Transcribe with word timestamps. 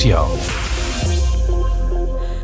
Social. 0.00 0.30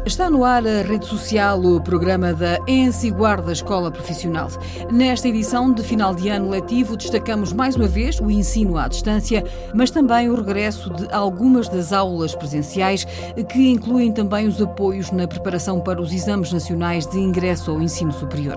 Está 0.04 0.28
no 0.28 0.44
ar 0.44 0.62
a 0.66 0.82
rede 0.82 1.06
social, 1.06 1.58
o 1.58 1.80
programa 1.80 2.34
da 2.34 2.58
ENSI 2.68 3.10
Guarda 3.10 3.50
Escola 3.50 3.90
Profissional. 3.90 4.48
Nesta 4.92 5.26
edição 5.26 5.72
de 5.72 5.82
final 5.82 6.14
de 6.14 6.28
ano 6.28 6.50
letivo, 6.50 6.98
destacamos 6.98 7.54
mais 7.54 7.74
uma 7.74 7.88
vez 7.88 8.20
o 8.20 8.30
ensino 8.30 8.76
à 8.76 8.86
distância, 8.88 9.42
mas 9.74 9.90
também 9.90 10.28
o 10.28 10.34
regresso 10.34 10.90
de 10.90 11.10
algumas 11.10 11.66
das 11.66 11.94
aulas 11.94 12.34
presenciais, 12.34 13.06
que 13.48 13.70
incluem 13.70 14.12
também 14.12 14.46
os 14.46 14.60
apoios 14.60 15.10
na 15.10 15.26
preparação 15.26 15.80
para 15.80 16.02
os 16.02 16.12
exames 16.12 16.52
nacionais 16.52 17.06
de 17.06 17.18
ingresso 17.18 17.70
ao 17.70 17.80
ensino 17.80 18.12
superior. 18.12 18.56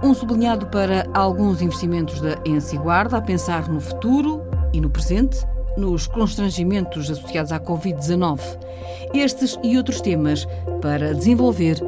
Um 0.00 0.14
sublinhado 0.14 0.68
para 0.68 1.08
alguns 1.12 1.60
investimentos 1.60 2.20
da 2.20 2.38
ENSI 2.46 2.78
Guarda 2.78 3.16
a 3.16 3.20
pensar 3.20 3.68
no 3.68 3.80
futuro 3.80 4.44
e 4.72 4.80
no 4.80 4.88
presente 4.88 5.44
nos 5.78 6.06
constrangimentos 6.06 7.10
associados 7.10 7.52
à 7.52 7.60
Covid-19. 7.60 8.40
Estes 9.14 9.58
e 9.62 9.76
outros 9.76 10.00
temas 10.00 10.46
para 10.82 11.14
desenvolver 11.14 11.78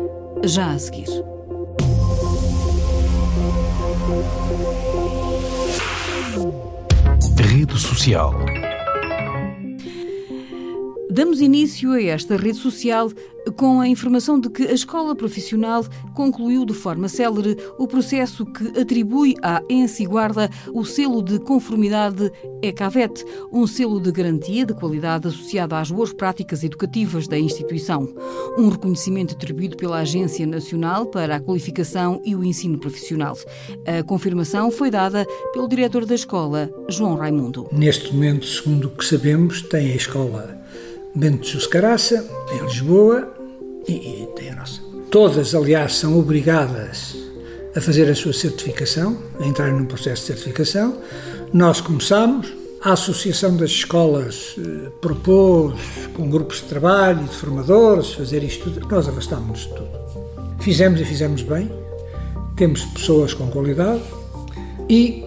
já 0.44 0.70
a 0.70 0.78
seguir. 0.78 1.08
Rede 7.36 7.76
Social 7.78 8.32
Damos 11.20 11.42
início 11.42 11.92
a 11.92 12.02
esta 12.02 12.34
rede 12.34 12.56
social 12.56 13.10
com 13.54 13.78
a 13.78 13.86
informação 13.86 14.40
de 14.40 14.48
que 14.48 14.62
a 14.62 14.72
escola 14.72 15.14
profissional 15.14 15.84
concluiu 16.14 16.64
de 16.64 16.72
forma 16.72 17.10
célere 17.10 17.58
o 17.78 17.86
processo 17.86 18.46
que 18.46 18.80
atribui 18.80 19.34
à 19.42 19.60
ENSI 19.68 20.06
Guarda 20.06 20.48
o 20.72 20.82
selo 20.82 21.22
de 21.22 21.38
conformidade 21.38 22.32
ECAVET, 22.62 23.22
um 23.52 23.66
selo 23.66 24.00
de 24.00 24.10
garantia 24.10 24.64
de 24.64 24.72
qualidade 24.72 25.28
associado 25.28 25.74
às 25.74 25.90
boas 25.90 26.10
práticas 26.10 26.64
educativas 26.64 27.28
da 27.28 27.38
instituição. 27.38 28.08
Um 28.56 28.70
reconhecimento 28.70 29.34
atribuído 29.34 29.76
pela 29.76 29.98
Agência 29.98 30.46
Nacional 30.46 31.04
para 31.04 31.36
a 31.36 31.40
Qualificação 31.40 32.22
e 32.24 32.34
o 32.34 32.42
Ensino 32.42 32.78
Profissional. 32.78 33.36
A 33.86 34.02
confirmação 34.02 34.70
foi 34.70 34.90
dada 34.90 35.26
pelo 35.52 35.68
diretor 35.68 36.06
da 36.06 36.14
escola, 36.14 36.70
João 36.88 37.16
Raimundo. 37.16 37.68
Neste 37.70 38.10
momento, 38.14 38.46
segundo 38.46 38.86
o 38.86 38.90
que 38.90 39.04
sabemos, 39.04 39.60
tem 39.60 39.92
a 39.92 39.96
escola 39.96 40.59
Bento 41.14 41.42
de 41.42 41.52
Juscaraça, 41.52 42.24
em 42.52 42.64
Lisboa, 42.64 43.32
e, 43.88 43.92
e 43.92 44.28
tem 44.36 44.50
a 44.50 44.56
nossa. 44.56 44.80
Todas, 45.10 45.54
aliás, 45.54 45.96
são 45.96 46.18
obrigadas 46.18 47.16
a 47.74 47.80
fazer 47.80 48.08
a 48.10 48.14
sua 48.14 48.32
certificação, 48.32 49.16
a 49.40 49.46
entrar 49.46 49.72
num 49.72 49.86
processo 49.86 50.22
de 50.22 50.26
certificação. 50.28 50.98
Nós 51.52 51.80
começamos, 51.80 52.52
a 52.82 52.92
Associação 52.92 53.56
das 53.56 53.70
Escolas 53.70 54.56
eh, 54.58 54.90
propôs, 55.00 55.78
com 56.14 56.30
grupos 56.30 56.58
de 56.58 56.64
trabalho 56.64 57.24
de 57.24 57.36
formadores, 57.36 58.12
fazer 58.14 58.42
isto 58.42 58.70
tudo. 58.70 58.88
Nós 58.88 59.08
afastámos-nos 59.08 59.60
de 59.60 59.74
tudo. 59.74 59.90
Fizemos 60.60 61.00
e 61.00 61.04
fizemos 61.04 61.42
bem, 61.42 61.70
temos 62.56 62.84
pessoas 62.86 63.34
com 63.34 63.48
qualidade 63.48 64.02
e 64.88 65.24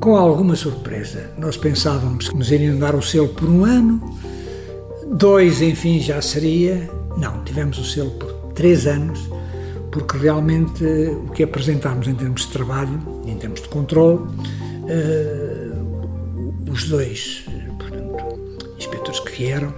com 0.00 0.16
alguma 0.16 0.56
surpresa. 0.56 1.30
Nós 1.38 1.56
pensávamos 1.56 2.28
que 2.28 2.36
nos 2.36 2.50
iriam 2.50 2.78
dar 2.78 2.94
o 2.94 3.02
selo 3.02 3.28
por 3.28 3.48
um 3.48 3.64
ano, 3.64 4.00
Dois, 5.12 5.62
enfim, 5.62 6.00
já 6.00 6.20
seria. 6.20 6.90
Não, 7.16 7.42
tivemos 7.44 7.78
o 7.78 7.84
selo 7.84 8.10
por 8.12 8.32
três 8.54 8.86
anos, 8.86 9.20
porque 9.90 10.18
realmente 10.18 10.84
o 10.84 11.30
que 11.30 11.42
apresentámos 11.42 12.08
em 12.08 12.14
termos 12.14 12.42
de 12.42 12.48
trabalho, 12.48 13.00
em 13.24 13.36
termos 13.36 13.62
de 13.62 13.68
controle, 13.68 14.18
uh, 14.18 15.76
os 16.70 16.88
dois, 16.88 17.44
portanto, 17.78 18.38
inspectores 18.76 19.20
que 19.20 19.32
vieram, 19.38 19.72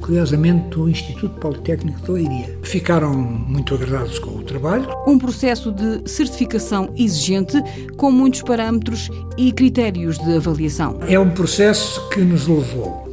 curiosamente 0.00 0.68
do 0.70 0.88
Instituto 0.88 1.38
Politécnico 1.40 2.00
de 2.00 2.10
Leiria. 2.10 2.58
Ficaram 2.62 3.12
muito 3.14 3.74
agradados 3.74 4.18
com 4.18 4.30
o 4.30 4.42
trabalho. 4.42 4.88
Um 5.06 5.18
processo 5.18 5.72
de 5.72 6.08
certificação 6.08 6.92
exigente, 6.96 7.56
com 7.96 8.10
muitos 8.10 8.42
parâmetros 8.42 9.10
e 9.36 9.50
critérios 9.50 10.18
de 10.18 10.36
avaliação. 10.36 10.98
É 11.08 11.18
um 11.18 11.30
processo 11.30 12.08
que 12.10 12.20
nos 12.20 12.46
levou 12.46 13.07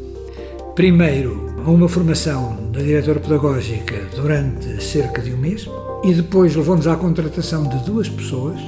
primeiro 0.75 1.55
uma 1.65 1.87
formação 1.87 2.69
da 2.73 2.81
diretora 2.81 3.21
pedagógica 3.21 3.95
durante 4.13 4.83
cerca 4.83 5.21
de 5.21 5.33
um 5.33 5.37
mês 5.37 5.65
e 6.03 6.13
depois 6.13 6.53
levou-nos 6.53 6.85
à 6.85 6.97
contratação 6.97 7.63
de 7.63 7.77
duas 7.85 8.09
pessoas, 8.09 8.59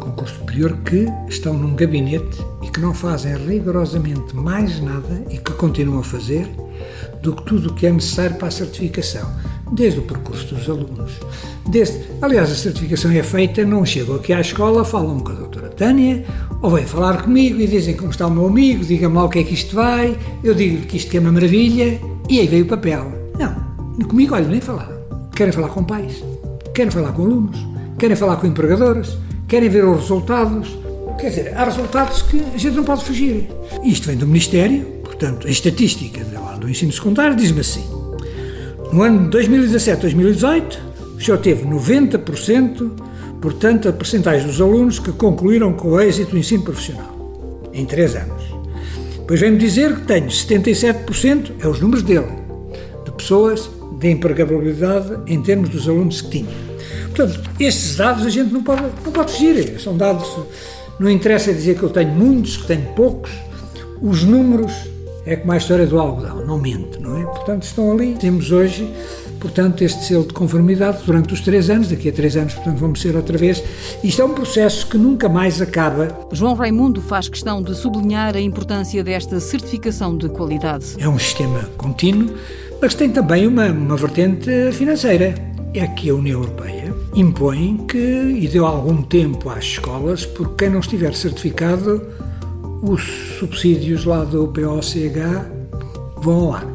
concurso 0.00 0.38
superior, 0.38 0.78
que 0.78 1.06
estão 1.28 1.52
num 1.52 1.76
gabinete 1.76 2.42
e 2.62 2.70
que 2.70 2.80
não 2.80 2.94
fazem 2.94 3.36
rigorosamente 3.36 4.34
mais 4.34 4.80
nada 4.80 5.22
e 5.28 5.36
que 5.36 5.52
continuam 5.52 6.00
a 6.00 6.02
fazer 6.02 6.48
do 7.22 7.36
que 7.36 7.42
tudo 7.42 7.68
o 7.68 7.74
que 7.74 7.86
é 7.86 7.92
necessário 7.92 8.36
para 8.36 8.48
a 8.48 8.50
certificação, 8.50 9.30
desde 9.70 10.00
o 10.00 10.02
percurso 10.04 10.54
dos 10.54 10.68
alunos. 10.70 11.12
Desde, 11.68 12.02
aliás, 12.22 12.50
a 12.50 12.54
certificação 12.54 13.10
é 13.10 13.22
feita, 13.22 13.62
não 13.62 13.84
chegam 13.84 14.16
aqui 14.16 14.32
à 14.32 14.40
escola, 14.40 14.86
falam 14.86 15.20
com 15.20 15.30
a 15.30 15.34
doutora 15.34 15.68
Tânia, 15.68 16.24
ou 16.62 16.70
vêm 16.70 16.86
falar 16.86 17.22
comigo 17.22 17.60
e 17.60 17.66
dizem 17.66 17.96
como 17.96 18.10
está 18.10 18.26
o 18.26 18.30
meu 18.30 18.46
amigo, 18.46 18.84
digam-me 18.84 19.16
lá 19.16 19.24
o 19.24 19.28
que 19.28 19.40
é 19.40 19.44
que 19.44 19.52
isto 19.52 19.74
vai, 19.74 20.16
eu 20.44 20.54
digo 20.54 20.86
que 20.86 20.96
isto 20.96 21.14
é 21.14 21.18
uma 21.18 21.32
maravilha, 21.32 22.00
e 22.30 22.38
aí 22.38 22.46
veio 22.46 22.64
o 22.64 22.68
papel. 22.68 23.12
Não, 23.36 24.06
comigo, 24.06 24.34
olha, 24.34 24.46
nem 24.46 24.60
falar. 24.60 24.88
Querem 25.34 25.52
falar 25.52 25.68
com 25.68 25.82
pais, 25.82 26.22
querem 26.72 26.90
falar 26.90 27.12
com 27.12 27.22
alunos, 27.22 27.58
querem 27.98 28.16
falar 28.16 28.36
com 28.36 28.46
empregadores, 28.46 29.18
querem 29.48 29.68
ver 29.68 29.84
os 29.84 30.02
resultados. 30.02 30.78
Quer 31.18 31.28
dizer, 31.28 31.56
há 31.56 31.64
resultados 31.64 32.22
que 32.22 32.40
a 32.54 32.58
gente 32.58 32.74
não 32.74 32.84
pode 32.84 33.04
fugir. 33.04 33.48
Isto 33.84 34.06
vem 34.06 34.16
do 34.16 34.26
Ministério, 34.26 34.84
portanto, 35.02 35.46
a 35.46 35.50
estatística 35.50 36.24
do 36.58 36.70
ensino 36.70 36.92
secundário 36.92 37.36
diz-me 37.36 37.60
assim. 37.60 37.84
No 38.92 39.02
ano 39.02 39.28
de 39.28 39.38
2017-2018, 39.38 40.78
o 41.16 41.20
senhor 41.20 41.38
teve 41.38 41.64
90%, 41.64 42.90
portanto, 43.42 43.88
a 43.88 43.92
percentagem 43.92 44.46
dos 44.46 44.60
alunos 44.60 44.98
que 44.98 45.12
concluíram 45.12 45.72
com 45.72 46.00
êxito 46.00 46.34
o 46.34 46.38
ensino 46.38 46.62
profissional, 46.62 47.14
em 47.74 47.84
3 47.84 48.16
anos. 48.16 48.42
Depois 49.18 49.40
vem-me 49.40 49.58
dizer 49.58 49.96
que 49.96 50.06
tenho 50.06 50.28
77%, 50.28 51.52
é 51.60 51.68
os 51.68 51.80
números 51.80 52.02
dele, 52.02 52.28
de 53.04 53.10
pessoas 53.12 53.68
de 53.98 54.10
empregabilidade 54.10 55.18
em 55.26 55.42
termos 55.42 55.68
dos 55.68 55.88
alunos 55.88 56.20
que 56.22 56.30
tinha. 56.30 56.72
Portanto, 57.14 57.50
estes 57.60 57.96
dados 57.96 58.24
a 58.24 58.30
gente 58.30 58.52
não 58.52 58.62
pode, 58.62 58.82
não 59.04 59.12
pode 59.12 59.32
fugir, 59.32 59.78
são 59.80 59.96
dados, 59.96 60.28
não 60.98 61.10
interessa 61.10 61.52
dizer 61.52 61.76
que 61.76 61.82
eu 61.82 61.90
tenho 61.90 62.10
muitos, 62.12 62.56
que 62.56 62.66
tenho 62.66 62.86
poucos, 62.94 63.30
os 64.00 64.22
números 64.22 64.72
é 65.24 65.36
como 65.36 65.52
a 65.52 65.56
história 65.56 65.86
do 65.86 65.98
algodão, 65.98 66.44
não 66.44 66.58
mente, 66.58 67.00
não 67.00 67.16
é? 67.16 67.24
Portanto, 67.24 67.62
estão 67.62 67.92
ali. 67.92 68.16
Temos 68.18 68.50
hoje, 68.50 68.88
portanto, 69.42 69.82
este 69.82 70.04
selo 70.04 70.24
de 70.24 70.32
conformidade 70.32 71.02
durante 71.04 71.34
os 71.34 71.40
três 71.40 71.68
anos, 71.68 71.88
daqui 71.88 72.08
a 72.08 72.12
três 72.12 72.36
anos, 72.36 72.54
portanto, 72.54 72.78
vamos 72.78 73.00
ser 73.00 73.16
outra 73.16 73.36
vez. 73.36 73.62
Isto 74.02 74.22
é 74.22 74.24
um 74.24 74.32
processo 74.32 74.86
que 74.86 74.96
nunca 74.96 75.28
mais 75.28 75.60
acaba. 75.60 76.16
João 76.30 76.54
Raimundo 76.54 77.02
faz 77.02 77.28
questão 77.28 77.60
de 77.60 77.74
sublinhar 77.74 78.36
a 78.36 78.40
importância 78.40 79.02
desta 79.02 79.40
certificação 79.40 80.16
de 80.16 80.28
qualidade. 80.28 80.94
É 80.96 81.08
um 81.08 81.18
sistema 81.18 81.68
contínuo, 81.76 82.32
mas 82.80 82.94
tem 82.94 83.10
também 83.10 83.46
uma, 83.46 83.66
uma 83.66 83.96
vertente 83.96 84.48
financeira. 84.72 85.34
É 85.74 85.86
que 85.88 86.10
a 86.10 86.14
União 86.14 86.40
Europeia 86.40 86.94
impõe 87.14 87.78
que, 87.88 87.98
e 87.98 88.46
deu 88.46 88.64
algum 88.64 89.02
tempo 89.02 89.50
às 89.50 89.64
escolas, 89.64 90.24
porque 90.24 90.64
quem 90.64 90.70
não 90.70 90.80
estiver 90.80 91.14
certificado 91.14 92.00
os 92.82 93.02
subsídios 93.38 94.04
lá 94.04 94.24
do 94.24 94.46
POCH 94.48 95.50
vão 96.18 96.46
ao 96.46 96.52
ar. 96.52 96.71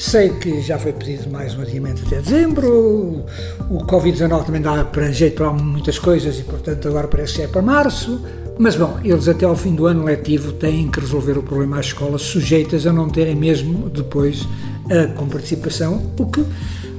Sei 0.00 0.30
que 0.30 0.62
já 0.62 0.78
foi 0.78 0.94
pedido 0.94 1.28
mais 1.28 1.54
um 1.54 1.60
adiamento 1.60 2.02
até 2.06 2.22
dezembro, 2.22 3.22
o 3.68 3.84
Covid-19 3.84 4.46
também 4.46 4.62
dá 4.62 4.82
para 4.82 5.12
jeito 5.12 5.34
para 5.34 5.52
muitas 5.52 5.98
coisas 5.98 6.38
e, 6.38 6.42
portanto, 6.42 6.88
agora 6.88 7.06
parece 7.06 7.34
que 7.34 7.42
é 7.42 7.46
para 7.46 7.60
março. 7.60 8.18
Mas, 8.58 8.76
bom, 8.76 8.98
eles 9.04 9.28
até 9.28 9.44
ao 9.44 9.54
fim 9.54 9.74
do 9.74 9.86
ano 9.86 10.02
letivo 10.02 10.54
têm 10.54 10.90
que 10.90 11.00
resolver 11.00 11.36
o 11.36 11.42
problema 11.42 11.78
às 11.78 11.86
escolas 11.86 12.22
sujeitas 12.22 12.86
a 12.86 12.92
não 12.94 13.10
terem 13.10 13.34
mesmo 13.34 13.90
depois 13.90 14.48
a 14.90 15.06
comparticipação, 15.14 16.02
o 16.18 16.26
que 16.26 16.44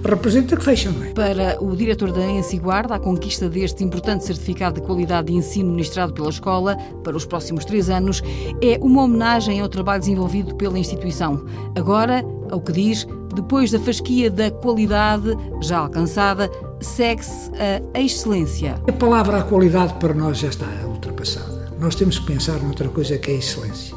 representa 0.04 0.56
que 0.56 0.64
fecham, 0.64 0.94
não 0.94 1.04
é? 1.04 1.10
Para 1.10 1.64
o 1.64 1.76
diretor 1.76 2.12
da 2.12 2.22
ENSI 2.22 2.58
Guarda, 2.58 2.96
a 2.96 3.00
conquista 3.00 3.48
deste 3.50 3.84
importante 3.84 4.26
certificado 4.26 4.80
de 4.80 4.88
qualidade 4.88 5.28
de 5.28 5.34
ensino 5.34 5.70
ministrado 5.72 6.14
pela 6.14 6.30
escola 6.30 6.76
para 7.04 7.16
os 7.16 7.26
próximos 7.26 7.66
três 7.66 7.90
anos 7.90 8.24
é 8.62 8.80
uma 8.82 9.04
homenagem 9.04 9.60
ao 9.60 9.70
trabalho 9.70 10.00
desenvolvido 10.00 10.56
pela 10.56 10.80
instituição. 10.80 11.46
Agora, 11.76 12.24
ao 12.50 12.60
que 12.62 12.72
diz, 12.72 13.06
depois 13.36 13.72
da 13.72 13.80
fasquia 13.80 14.32
da 14.32 14.50
qualidade 14.50 15.38
já 15.62 15.78
alcançada, 15.78 16.50
segue-se 16.80 17.52
a 17.94 18.00
excelência. 18.00 18.76
A 18.88 18.92
palavra 18.94 19.38
a 19.40 19.44
qualidade 19.44 19.94
para 19.96 20.14
nós 20.14 20.40
já 20.40 20.48
está 20.48 20.68
ultrapassada. 20.88 21.72
Nós 21.80 21.96
temos 21.96 22.18
que 22.18 22.26
pensar 22.26 22.60
noutra 22.60 22.90
coisa 22.90 23.18
que 23.18 23.32
é 23.32 23.36
a 23.36 23.38
excelência. 23.38 23.96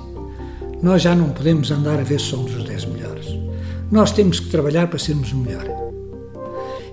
Nós 0.82 1.00
já 1.00 1.14
não 1.14 1.31
podemos 1.31 1.70
andar 1.70 1.99
a 1.99 2.02
ver 2.02 2.20
se 2.20 2.26
somos 2.26 2.55
os 2.55 2.64
10 2.64 2.85
melhores. 2.85 2.94
Nós 3.90 4.12
temos 4.12 4.40
que 4.40 4.48
trabalhar 4.48 4.88
para 4.88 4.98
sermos 4.98 5.32
melhor 5.32 5.64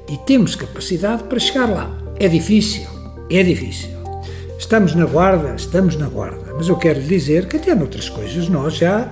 e 0.10 0.18
temos 0.18 0.56
capacidade 0.56 1.24
para 1.24 1.40
chegar 1.40 1.70
lá. 1.70 1.98
É 2.20 2.28
difícil, 2.28 2.88
é 3.30 3.42
difícil. 3.42 3.90
Estamos 4.58 4.94
na 4.94 5.06
guarda, 5.06 5.56
estamos 5.56 5.96
na 5.96 6.08
guarda, 6.08 6.54
mas 6.56 6.68
eu 6.68 6.78
quero 6.78 7.00
lhe 7.00 7.08
dizer 7.08 7.48
que 7.48 7.58
até 7.58 7.74
noutras 7.74 8.10
coisas 8.10 8.48
nós 8.48 8.76
já 8.76 9.12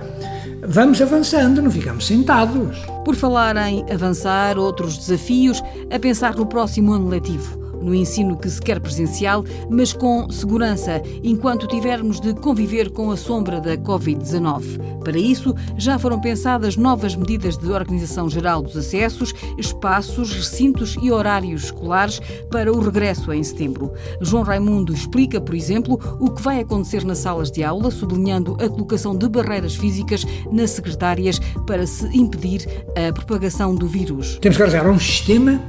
vamos 0.66 1.00
avançando, 1.02 1.60
não 1.60 1.70
ficamos 1.70 2.06
sentados. 2.06 2.78
Por 3.04 3.16
falar 3.16 3.56
em 3.56 3.84
avançar, 3.90 4.58
outros 4.58 4.96
desafios 4.96 5.62
a 5.90 5.98
pensar 5.98 6.36
no 6.36 6.46
próximo 6.46 6.92
ano 6.92 7.08
letivo 7.08 7.59
no 7.80 7.94
ensino 7.94 8.36
que 8.36 8.48
se 8.48 8.60
quer 8.60 8.80
presencial, 8.80 9.44
mas 9.68 9.92
com 9.92 10.30
segurança, 10.30 11.02
enquanto 11.22 11.66
tivermos 11.66 12.20
de 12.20 12.34
conviver 12.34 12.90
com 12.90 13.10
a 13.10 13.16
sombra 13.16 13.60
da 13.60 13.76
Covid-19. 13.76 15.00
Para 15.02 15.18
isso, 15.18 15.54
já 15.76 15.98
foram 15.98 16.20
pensadas 16.20 16.76
novas 16.76 17.16
medidas 17.16 17.56
de 17.56 17.70
organização 17.70 18.28
geral 18.28 18.62
dos 18.62 18.76
acessos, 18.76 19.32
espaços, 19.56 20.32
recintos 20.32 20.96
e 21.00 21.10
horários 21.10 21.64
escolares 21.64 22.20
para 22.50 22.72
o 22.72 22.80
regresso 22.80 23.32
em 23.32 23.42
setembro. 23.42 23.92
João 24.20 24.42
Raimundo 24.42 24.92
explica, 24.92 25.40
por 25.40 25.54
exemplo, 25.54 25.98
o 26.18 26.30
que 26.30 26.42
vai 26.42 26.60
acontecer 26.60 27.04
nas 27.04 27.18
salas 27.18 27.50
de 27.50 27.62
aula, 27.62 27.90
sublinhando 27.90 28.56
a 28.60 28.68
colocação 28.68 29.16
de 29.16 29.28
barreiras 29.28 29.74
físicas 29.74 30.24
nas 30.52 30.70
secretárias 30.70 31.40
para 31.66 31.86
se 31.86 32.06
impedir 32.16 32.66
a 32.96 33.12
propagação 33.12 33.74
do 33.74 33.86
vírus. 33.86 34.38
Temos 34.40 34.56
que 34.56 34.62
arranjar 34.62 34.88
um 34.88 34.98
sistema 34.98 35.60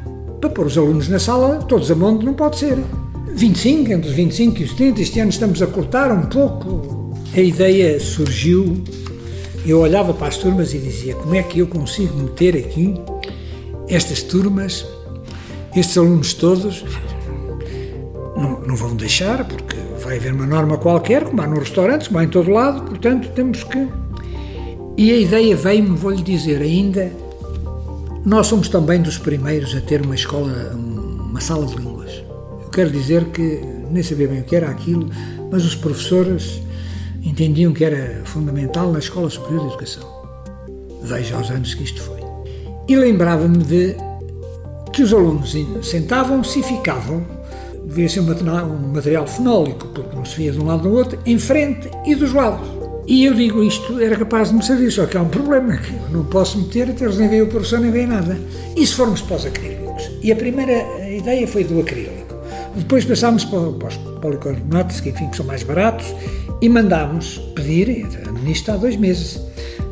para 0.42 0.50
pôr 0.50 0.66
os 0.66 0.78
alunos 0.78 1.08
na 1.08 1.20
sala, 1.20 1.60
todos 1.68 1.92
a 1.92 1.96
monte, 1.96 2.26
não 2.26 2.34
pode 2.34 2.58
ser. 2.58 2.78
25, 3.34 3.92
entre 3.94 4.10
os 4.10 4.16
25 4.16 4.60
e 4.60 4.64
os 4.64 4.74
30, 4.74 5.02
este 5.02 5.20
ano 5.20 5.30
estamos 5.30 5.62
a 5.62 5.68
cortar 5.68 6.12
um 6.12 6.24
pouco. 6.24 7.14
A 7.34 7.40
ideia 7.40 8.00
surgiu, 8.00 8.84
eu 9.66 9.80
olhava 9.80 10.14
para 10.14 10.28
as 10.28 10.38
turmas 10.38 10.74
e 10.74 10.80
dizia: 10.80 11.16
como 11.16 11.36
é 11.36 11.44
que 11.44 11.60
eu 11.60 11.68
consigo 11.68 12.18
meter 12.18 12.58
aqui 12.58 12.96
estas 13.88 14.24
turmas, 14.24 14.86
estes 15.76 15.98
alunos 15.98 16.34
todos? 16.34 16.84
Não, 18.36 18.62
não 18.62 18.76
vão 18.76 18.96
deixar, 18.96 19.48
porque 19.48 19.78
vai 20.04 20.18
haver 20.18 20.34
uma 20.34 20.48
norma 20.48 20.78
qualquer, 20.78 21.24
como 21.24 21.42
há 21.42 21.48
nos 21.48 21.60
restaurantes, 21.60 22.08
como 22.08 22.20
há 22.20 22.24
em 22.24 22.30
todo 22.30 22.50
lado, 22.50 22.82
portanto 22.82 23.30
temos 23.30 23.64
que. 23.64 23.88
E 24.98 25.12
a 25.12 25.16
ideia 25.16 25.56
veio-me, 25.56 25.96
vou-lhe 25.96 26.22
dizer 26.22 26.62
ainda, 26.62 27.12
nós 28.26 28.48
somos 28.48 28.70
também 28.70 29.02
dos 29.02 29.18
primeiros 29.18 29.76
a 29.76 29.82
ter 29.82 30.02
uma 30.02 30.14
escola, 30.16 30.74
uma 30.76 31.42
sala 31.42 31.66
de 31.66 31.76
línguas. 31.76 32.24
Eu 32.64 32.70
quero 32.70 32.92
dizer 32.92 33.26
que 33.26 33.62
nem 33.90 34.04
sabia 34.04 34.28
bem 34.28 34.42
o 34.42 34.44
que 34.44 34.56
era 34.56 34.70
aquilo, 34.70 35.10
mas 35.52 35.66
os 35.66 35.76
professores 35.76 36.62
entendiam 37.24 37.74
que 37.74 37.84
era 37.84 38.22
fundamental 38.26 38.92
na 38.92 39.00
Escola 39.00 39.30
Superior 39.30 39.62
de 39.62 39.68
Educação. 39.68 40.04
Veja 41.04 41.36
aos 41.36 41.50
anos 41.50 41.74
que 41.74 41.84
isto 41.84 42.02
foi. 42.02 42.20
E 42.88 42.96
lembrava-me 42.96 43.58
de 43.64 43.96
que 44.94 45.02
os 45.02 45.14
alunos 45.14 45.56
sentavam-se 45.82 46.60
e 46.60 46.64
ficavam, 46.64 47.26
devia 47.86 48.08
ser 48.08 48.20
um 48.20 48.92
material 48.94 49.26
fenólico, 49.26 49.88
porque 49.88 50.16
não 50.16 50.26
se 50.26 50.36
via 50.38 50.52
de 50.52 50.60
um 50.60 50.66
lado 50.66 50.84
do 50.84 50.94
outro, 50.94 51.18
em 51.26 51.40
frente 51.40 51.90
e 52.06 52.14
dos 52.14 52.34
lados. 52.34 52.81
E 53.08 53.26
eu 53.26 53.34
digo 53.34 53.64
isto, 53.64 54.00
era 54.00 54.16
capaz 54.16 54.50
de 54.50 54.56
me 54.56 54.64
servir, 54.64 54.92
só 54.92 55.06
que 55.06 55.18
há 55.18 55.22
um 55.22 55.28
problema, 55.28 55.76
que 55.78 55.92
eu 55.94 56.10
não 56.12 56.24
posso 56.26 56.58
meter, 56.58 56.90
até 56.90 57.04
eles 57.04 57.18
nem 57.18 57.28
veem 57.28 57.42
o 57.42 57.48
professor, 57.48 57.80
nem 57.80 57.92
veem 57.92 58.08
nada. 58.08 58.38
E 58.76 58.86
se 58.86 58.94
formos 58.94 59.22
para 59.22 59.38
os 59.38 59.46
acrílicos? 59.46 60.10
E 60.22 60.32
a 60.32 60.36
primeira 60.36 61.10
ideia 61.10 61.48
foi 61.48 61.64
do 61.64 61.80
acrílico. 61.80 62.36
Depois 62.76 63.04
passámos 63.04 63.44
para, 63.44 63.60
os 63.60 63.98
policarbonatos, 64.22 65.02
que 65.02 65.10
enfim, 65.10 65.30
que 65.30 65.36
são 65.36 65.46
mais 65.46 65.64
baratos, 65.64 66.14
e 66.62 66.70
mandámos 66.70 67.40
pedir, 67.56 68.08
ministra 68.32 68.76
há 68.76 68.78
dois 68.78 68.96
meses, 68.96 69.42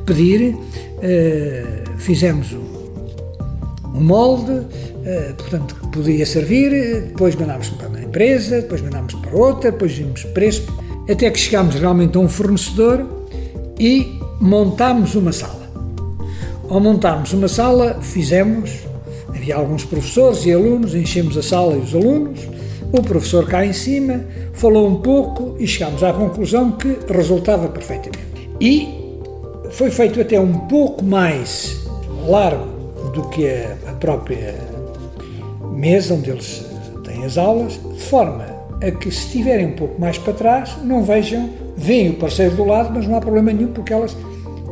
pedir, 0.06 0.54
uh, 0.54 1.98
fizemos 1.98 2.54
um, 2.54 3.98
um 3.98 4.02
molde, 4.02 4.52
uh, 4.52 5.34
portanto, 5.36 5.76
que 5.76 5.88
podia 5.88 6.26
servir, 6.26 7.02
depois 7.08 7.36
mandámos 7.36 7.70
para 7.70 7.88
uma 7.88 8.02
empresa, 8.02 8.62
depois 8.62 8.82
mandámos 8.82 9.16
para 9.16 9.36
outra, 9.36 9.72
depois 9.72 9.94
vimos 9.94 10.24
preço, 10.26 10.66
até 11.10 11.30
que 11.32 11.40
chegámos 11.40 11.76
realmente 11.76 12.18
a 12.18 12.20
um 12.20 12.30
fornecedor 12.30 13.06
e 13.80 14.20
montámos 14.40 15.16
uma 15.16 15.32
sala. 15.32 15.70
Ao 16.70 16.80
montarmos 16.80 17.34
uma 17.34 17.48
sala, 17.48 18.00
fizemos, 18.02 18.82
havia 19.30 19.56
alguns 19.56 19.84
professores 19.84 20.46
e 20.46 20.54
alunos, 20.54 20.94
enchemos 20.94 21.36
a 21.36 21.42
sala 21.42 21.76
e 21.76 21.80
os 21.80 21.96
alunos, 21.96 22.40
o 22.92 23.02
professor 23.02 23.48
cá 23.48 23.66
em 23.66 23.74
cima 23.74 24.26
falou 24.54 24.88
um 24.88 24.96
pouco 24.96 25.56
e 25.60 25.66
chegámos 25.66 26.04
à 26.04 26.14
conclusão 26.14 26.72
que 26.74 26.98
resultava 27.12 27.68
perfeitamente. 27.70 28.50
E 28.60 28.88
foi 29.72 29.90
feito 29.90 30.20
até 30.20 30.40
um 30.40 30.54
pouco 30.68 31.04
mais 31.04 31.80
largo 32.28 32.68
do 33.14 33.24
que 33.30 33.48
a, 33.48 33.94
própria 34.00 34.56
mesa 35.74 36.14
onde 36.14 36.30
eles 36.30 36.66
têm 37.04 37.26
as 37.26 37.38
aulas, 37.38 37.74
de 37.74 38.02
forma 38.02 38.59
a 38.82 38.92
que 38.92 39.12
se 39.12 39.26
estiverem 39.26 39.68
um 39.68 39.72
pouco 39.74 40.00
mais 40.00 40.18
para 40.18 40.34
trás, 40.34 40.78
não 40.84 41.04
vejam, 41.04 41.50
veem 41.76 42.12
o 42.12 42.14
parceiro 42.16 42.56
do 42.56 42.66
lado, 42.66 42.92
mas 42.94 43.08
não 43.08 43.16
há 43.16 43.22
problema 43.22 43.52
nenhum 43.52 43.72
porque 43.72 43.94
elas 43.94 44.16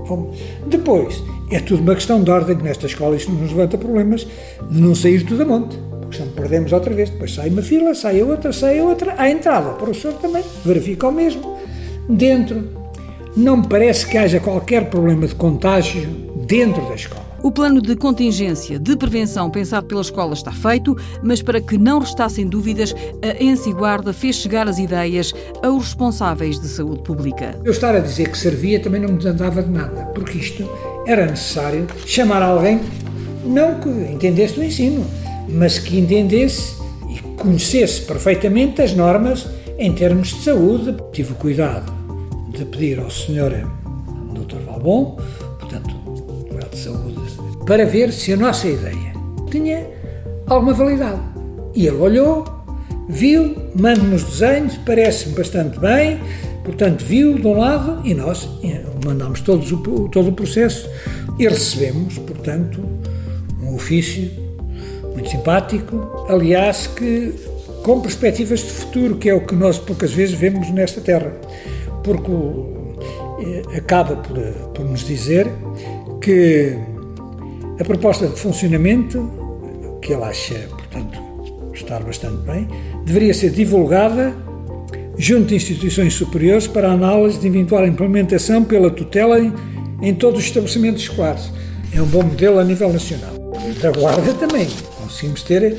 vão. 0.05 0.31
Depois, 0.65 1.21
é 1.51 1.59
tudo 1.59 1.81
uma 1.81 1.95
questão 1.95 2.23
de 2.23 2.31
ordem, 2.31 2.55
que 2.55 2.63
nesta 2.63 2.85
escola 2.85 3.17
não 3.27 3.35
nos 3.35 3.51
levanta 3.51 3.77
problemas 3.77 4.27
não 4.69 4.95
sair 4.95 5.23
tudo 5.23 5.43
a 5.43 5.45
monte, 5.45 5.77
porque 6.01 6.17
senão 6.17 6.31
perdemos 6.31 6.71
outra 6.71 6.93
vez. 6.93 7.09
Depois 7.09 7.33
sai 7.33 7.49
uma 7.49 7.61
fila, 7.61 7.93
sai 7.93 8.21
outra, 8.21 8.51
sai 8.53 8.81
outra, 8.81 9.15
à 9.17 9.29
entrada. 9.29 9.71
O 9.71 9.73
professor 9.75 10.13
também 10.13 10.43
verifica 10.65 11.07
o 11.07 11.11
mesmo. 11.11 11.57
Dentro, 12.09 12.63
não 13.35 13.61
parece 13.61 14.07
que 14.07 14.17
haja 14.17 14.39
qualquer 14.39 14.89
problema 14.89 15.27
de 15.27 15.35
contágio 15.35 16.07
dentro 16.47 16.81
da 16.87 16.95
escola. 16.95 17.26
O 17.43 17.51
plano 17.51 17.81
de 17.81 17.95
contingência 17.95 18.79
de 18.79 18.95
prevenção 18.95 19.49
pensado 19.49 19.85
pela 19.85 20.01
escola 20.01 20.33
está 20.33 20.51
feito, 20.51 20.97
mas 21.21 21.41
para 21.41 21.61
que 21.61 21.77
não 21.77 21.99
restassem 21.99 22.47
dúvidas, 22.47 22.95
a 23.21 23.43
Ense 23.43 23.71
Guarda 23.71 24.11
fez 24.11 24.37
chegar 24.37 24.67
as 24.67 24.79
ideias 24.79 25.33
aos 25.63 25.85
responsáveis 25.85 26.59
de 26.59 26.67
saúde 26.67 27.03
pública. 27.03 27.59
Eu 27.63 27.71
estar 27.71 27.95
a 27.95 27.99
dizer 27.99 28.31
que 28.31 28.37
servia 28.37 28.79
também 28.79 29.01
não 29.01 29.13
me 29.13 29.25
andava 29.27 29.61
de 29.61 29.69
nada, 29.69 30.05
porque 30.15 30.39
isto 30.39 30.67
era 31.05 31.25
necessário 31.27 31.85
chamar 32.05 32.41
alguém, 32.41 32.81
não 33.45 33.79
que 33.79 33.89
entendesse 33.89 34.59
o 34.59 34.63
ensino, 34.63 35.05
mas 35.47 35.77
que 35.77 35.97
entendesse 35.99 36.75
e 37.09 37.19
conhecesse 37.37 38.01
perfeitamente 38.01 38.81
as 38.81 38.93
normas 38.93 39.47
em 39.77 39.93
termos 39.93 40.29
de 40.29 40.41
saúde. 40.41 40.95
Tive 41.13 41.33
o 41.33 41.35
cuidado 41.35 41.93
de 42.49 42.65
pedir 42.65 42.99
ao 42.99 43.11
senhor 43.11 43.51
Dr. 44.33 44.59
Valbon, 44.65 45.17
para 47.67 47.85
ver 47.85 48.13
se 48.13 48.31
a 48.31 48.37
nossa 48.37 48.67
ideia 48.67 49.11
tinha 49.51 49.85
alguma 50.47 50.73
validade. 50.73 51.19
E 51.75 51.85
ele 51.85 51.97
olhou, 51.97 52.45
viu, 53.09 53.55
manda-nos 53.75 54.23
desenhos, 54.23 54.77
parece-me 54.77 55.35
bastante 55.35 55.77
bem, 55.77 56.19
portanto, 56.63 57.03
viu 57.03 57.35
de 57.35 57.45
um 57.45 57.59
lado 57.59 58.01
e 58.07 58.13
nós 58.13 58.49
eh, 58.63 58.83
mandamos 59.05 59.41
todos 59.41 59.71
o, 59.71 59.77
todo 60.09 60.29
o 60.29 60.31
processo 60.31 60.89
e 61.37 61.47
recebemos, 61.47 62.17
portanto, 62.17 62.81
um 63.61 63.75
ofício 63.75 64.31
muito 65.13 65.29
simpático, 65.29 66.25
aliás, 66.29 66.87
que 66.87 67.33
com 67.83 67.99
perspectivas 67.99 68.61
de 68.61 68.69
futuro, 68.69 69.15
que 69.17 69.29
é 69.29 69.33
o 69.33 69.45
que 69.45 69.55
nós 69.55 69.77
poucas 69.77 70.13
vezes 70.13 70.35
vemos 70.35 70.69
nesta 70.71 71.01
terra, 71.01 71.33
porque 72.03 72.31
eh, 72.31 73.77
acaba 73.77 74.15
por, 74.15 74.37
por 74.73 74.85
nos 74.85 75.05
dizer 75.05 75.47
que 76.21 76.77
a 77.79 77.83
proposta 77.83 78.27
de 78.27 78.39
funcionamento, 78.39 79.29
que 80.01 80.13
ele 80.13 80.23
acha, 80.23 80.55
portanto, 80.69 81.19
estar 81.73 82.01
bastante 82.03 82.37
bem, 82.43 82.67
deveria 83.05 83.33
ser 83.33 83.51
divulgada 83.51 84.35
junto 85.17 85.47
de 85.47 85.55
instituições 85.55 86.13
superiores 86.13 86.67
para 86.67 86.91
análise 86.91 87.39
de 87.39 87.47
eventual 87.47 87.85
implementação 87.85 88.63
pela 88.63 88.89
tutela 88.89 89.39
em, 90.01 90.13
todos 90.13 90.39
os 90.39 90.45
estabelecimentos 90.45 91.03
escolares. 91.03 91.51
É 91.93 92.01
um 92.01 92.05
bom 92.05 92.23
modelo 92.23 92.59
a 92.59 92.63
nível 92.63 92.91
nacional. 92.91 93.33
Da 93.81 93.91
Guarda 93.91 94.33
também 94.35 94.67
conseguimos 95.01 95.41
ter 95.41 95.75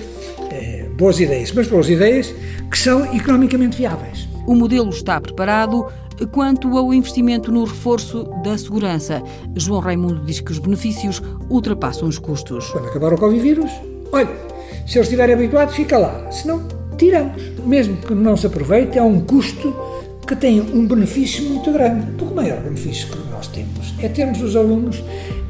é, 0.50 0.88
boas 0.96 1.20
ideias, 1.20 1.52
mas 1.52 1.68
boas 1.68 1.88
ideias 1.88 2.34
que 2.70 2.78
são 2.78 3.14
economicamente 3.14 3.76
viáveis. 3.76 4.28
O 4.46 4.54
modelo 4.54 4.90
está 4.90 5.20
preparado, 5.20 5.86
Quanto 6.26 6.76
ao 6.76 6.92
investimento 6.92 7.52
no 7.52 7.64
reforço 7.64 8.24
da 8.42 8.56
segurança, 8.58 9.22
João 9.56 9.80
Raimundo 9.80 10.24
diz 10.24 10.40
que 10.40 10.52
os 10.52 10.58
benefícios 10.58 11.22
ultrapassam 11.48 12.08
os 12.08 12.18
custos. 12.18 12.68
Quando 12.70 12.88
acabar 12.88 13.12
o 13.12 13.18
Covid-vírus, 13.18 13.70
olha, 14.12 14.28
se 14.86 14.98
eles 14.98 15.06
estiverem 15.06 15.34
habituados, 15.34 15.74
fica 15.74 15.98
lá. 15.98 16.30
Se 16.30 16.46
não, 16.46 16.66
tiramos. 16.96 17.42
Mesmo 17.64 17.96
que 17.96 18.14
não 18.14 18.36
se 18.36 18.46
aproveite, 18.46 18.98
há 18.98 19.04
um 19.04 19.20
custo 19.20 19.74
que 20.26 20.36
tem 20.36 20.60
um 20.60 20.86
benefício 20.86 21.44
muito 21.48 21.72
grande. 21.72 22.10
Porque 22.12 22.32
o 22.32 22.36
maior 22.36 22.60
benefício 22.60 23.08
que 23.08 23.18
nós 23.30 23.46
temos 23.48 23.94
é 24.00 24.08
termos 24.08 24.42
os 24.42 24.56
alunos 24.56 25.02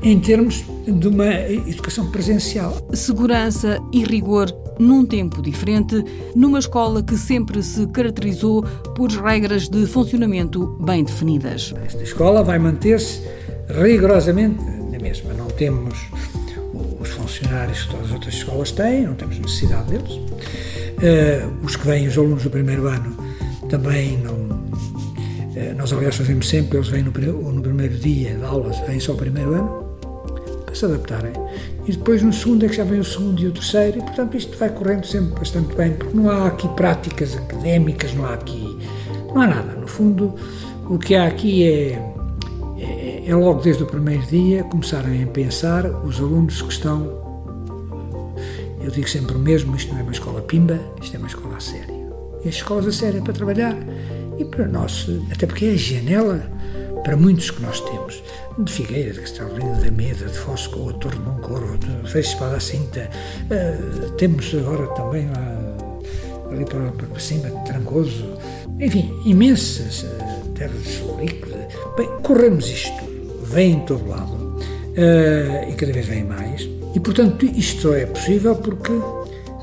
em 0.02 0.20
termos 0.20 0.64
de 0.87 1.08
uma 1.08 1.26
educação 1.26 2.10
presencial. 2.10 2.76
Segurança 2.92 3.78
e 3.92 4.04
rigor 4.04 4.50
num 4.78 5.04
tempo 5.04 5.42
diferente, 5.42 6.04
numa 6.35 6.58
escola 6.58 7.02
que 7.02 7.16
sempre 7.16 7.62
se 7.62 7.87
caracterizou 7.88 8.62
por 8.94 9.11
regras 9.11 9.68
de 9.68 9.87
funcionamento 9.87 10.66
bem 10.80 11.04
definidas. 11.04 11.75
Esta 11.85 12.02
escola 12.02 12.42
vai 12.42 12.58
manter-se 12.58 13.23
rigorosamente 13.68 14.62
na 14.90 14.99
mesma. 14.99 15.32
Não 15.35 15.47
temos 15.47 15.99
os 17.00 17.11
funcionários 17.11 17.82
que 17.82 17.90
todas 17.90 18.06
as 18.06 18.12
outras 18.12 18.35
escolas 18.35 18.73
têm, 18.73 19.06
não 19.06 19.14
temos 19.14 19.38
necessidade 19.38 19.90
deles. 19.90 20.12
Uh, 20.12 21.64
os 21.64 21.76
que 21.76 21.87
vêm, 21.87 22.08
os 22.08 22.18
alunos 22.18 22.42
do 22.42 22.50
primeiro 22.50 22.88
ano, 22.88 23.16
também 23.68 24.18
não. 24.18 24.49
Eh, 25.54 25.75
nós, 25.75 25.92
aliás, 25.92 26.16
fazemos 26.16 26.49
sempre, 26.49 26.78
eles 26.78 26.88
vêm 26.88 27.02
no, 27.02 27.12
no 27.52 27.62
primeiro 27.62 27.97
dia 27.97 28.35
de 28.35 28.44
aulas, 28.44 28.78
vêm 28.87 28.99
só 29.00 29.12
o 29.12 29.16
primeiro 29.16 29.54
ano, 29.54 29.85
para 30.64 30.75
se 30.75 30.85
adaptarem. 30.85 31.32
E 31.88 31.92
depois 31.92 32.23
no 32.23 32.30
segundo 32.35 32.66
é 32.66 32.68
que 32.68 32.76
já 32.76 32.85
vem 32.85 33.00
o 33.00 33.04
segundo 33.04 33.40
e 33.40 33.47
o 33.47 33.50
terceiro, 33.50 33.99
e 33.99 34.02
portanto 34.02 34.37
isto 34.37 34.59
vai 34.59 34.68
correndo 34.68 35.07
sempre 35.07 35.38
bastante 35.38 35.75
bem, 35.75 35.92
porque 35.95 36.14
não 36.14 36.30
há 36.30 36.49
aqui 36.49 36.68
práticas 36.68 37.35
académicas, 37.35 38.12
não 38.12 38.26
há 38.26 38.35
aqui. 38.35 38.78
não 39.35 39.40
há 39.40 39.47
nada. 39.47 39.73
No 39.73 39.88
fundo, 39.88 40.35
o 40.87 40.99
que 40.99 41.14
há 41.14 41.26
aqui 41.26 41.66
é, 41.66 41.92
é, 42.78 43.25
é 43.26 43.35
logo 43.35 43.62
desde 43.62 43.85
o 43.85 43.87
primeiro 43.87 44.23
dia 44.26 44.64
começarem 44.64 45.23
a 45.23 45.26
pensar 45.28 45.87
os 46.04 46.21
alunos 46.21 46.61
que 46.61 46.71
estão. 46.71 47.07
Eu 48.83 48.90
digo 48.90 49.09
sempre 49.09 49.35
o 49.35 49.38
mesmo, 49.38 49.75
isto 49.75 49.90
não 49.90 50.00
é 50.00 50.02
uma 50.02 50.12
escola 50.12 50.42
pimba, 50.42 50.78
isto 51.00 51.16
é 51.16 51.18
uma 51.18 51.28
escola 51.28 51.57
a 51.57 51.61
sério. 51.61 52.12
E 52.45 52.50
as 52.50 52.57
escolas 52.57 52.87
a 52.87 52.92
sério 52.92 53.21
é 53.21 53.23
para 53.23 53.33
trabalhar 53.33 53.75
e 54.38 54.45
para 54.45 54.68
nós, 54.68 55.09
até 55.33 55.47
porque 55.47 55.64
é 55.64 55.71
a 55.71 55.76
janela 55.76 56.50
para 57.04 57.16
muitos 57.16 57.50
que 57.50 57.62
nós 57.62 57.80
temos, 57.80 58.22
de 58.58 58.72
Figueira, 58.72 59.12
de 59.12 59.20
Castelvino, 59.20 59.80
da 59.80 59.90
Meda, 59.90 60.26
de 60.26 60.38
Fosco, 60.38 60.92
de 60.92 60.98
Torre 60.98 61.16
de 61.16 61.22
Moncoro, 61.22 61.78
de 61.78 62.10
Feixe 62.10 62.30
Espada 62.30 62.60
Cinta, 62.60 63.08
uh, 63.44 64.10
temos 64.12 64.54
agora 64.54 64.86
também 64.88 65.28
lá, 65.28 65.76
ali 66.50 66.64
para, 66.64 66.90
para 66.90 67.20
cima, 67.20 67.50
de 67.50 67.64
Trancoso, 67.64 68.26
enfim, 68.80 69.12
imensas, 69.24 70.02
uh, 70.02 70.48
Terra 70.54 70.74
de 70.74 70.88
Solurico, 70.88 71.48
bem, 71.96 72.08
corremos 72.22 72.68
isto 72.68 73.08
vem 73.42 73.72
em 73.72 73.80
todo 73.80 74.06
lado, 74.08 74.34
uh, 74.34 75.70
e 75.70 75.74
cada 75.74 75.92
vez 75.92 76.06
vem 76.06 76.24
mais, 76.24 76.68
e 76.94 77.00
portanto 77.00 77.46
isto 77.46 77.82
só 77.82 77.94
é 77.94 78.06
possível 78.06 78.54
porque 78.56 78.92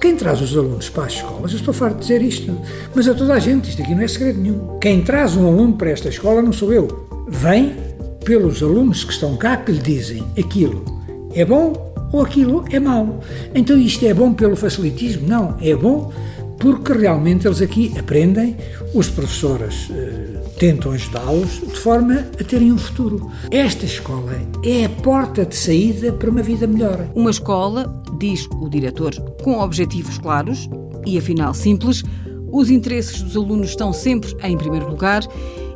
quem 0.02 0.16
traz 0.16 0.42
os 0.42 0.56
alunos 0.56 0.90
para 0.90 1.06
as 1.06 1.14
escolas, 1.14 1.52
eu 1.52 1.58
estou 1.58 1.74
farto 1.74 1.96
de 1.96 2.02
dizer 2.02 2.22
isto, 2.22 2.56
mas 2.94 3.08
a 3.08 3.14
toda 3.14 3.34
a 3.34 3.40
gente, 3.40 3.70
isto 3.70 3.82
aqui 3.82 3.96
não 3.96 4.02
é 4.02 4.08
segredo 4.08 4.40
nenhum. 4.40 4.78
Quem 4.80 5.02
traz 5.02 5.36
um 5.36 5.48
aluno 5.48 5.74
para 5.74 5.90
esta 5.90 6.10
escola 6.10 6.42
não 6.42 6.54
sou 6.54 6.72
eu, 6.72 6.88
vem 7.28 7.76
pelos 8.24 8.62
alunos 8.64 9.04
que 9.04 9.14
estão 9.14 9.36
cá 9.38 9.58
que 9.58 9.72
lhe 9.72 9.82
dizem 9.82 10.24
aquilo 10.38 10.96
é 11.36 11.44
bom 11.44 11.94
ou 12.12 12.22
aquilo 12.22 12.64
é 12.72 12.80
mau. 12.80 13.20
Então 13.54 13.78
isto 13.78 14.06
é 14.06 14.14
bom 14.14 14.34
pelo 14.34 14.56
facilitismo? 14.56 15.28
Não, 15.28 15.58
é 15.62 15.76
bom 15.76 16.12
porque 16.58 16.94
realmente 16.94 17.46
eles 17.46 17.62
aqui 17.62 17.94
aprendem, 18.00 18.56
os 18.94 19.10
professores 19.10 19.90
eh, 19.92 20.42
tentam 20.58 20.94
ajudá-los 20.94 21.60
de 21.60 21.78
forma 21.78 22.26
a 22.40 22.44
terem 22.44 22.72
um 22.72 22.78
futuro. 22.78 23.30
Esta 23.52 23.86
escola 23.86 24.32
é 24.64 24.86
a 24.86 24.90
porta 24.90 25.46
de 25.46 25.56
saída 25.56 26.14
para 26.14 26.30
uma 26.30 26.42
vida 26.42 26.66
melhor. 26.66 27.06
Uma 27.14 27.30
escola, 27.30 28.02
diz 28.18 28.48
o 28.62 28.70
diretor, 28.70 29.14
com 29.44 29.60
objetivos 29.60 30.18
claros 30.18 30.70
e 31.06 31.18
afinal 31.18 31.54
simples, 31.54 32.04
os 32.50 32.70
interesses 32.70 33.22
dos 33.22 33.36
alunos 33.36 33.72
estão 33.72 33.92
sempre 33.92 34.34
em 34.42 34.58
primeiro 34.58 34.90
lugar 34.90 35.28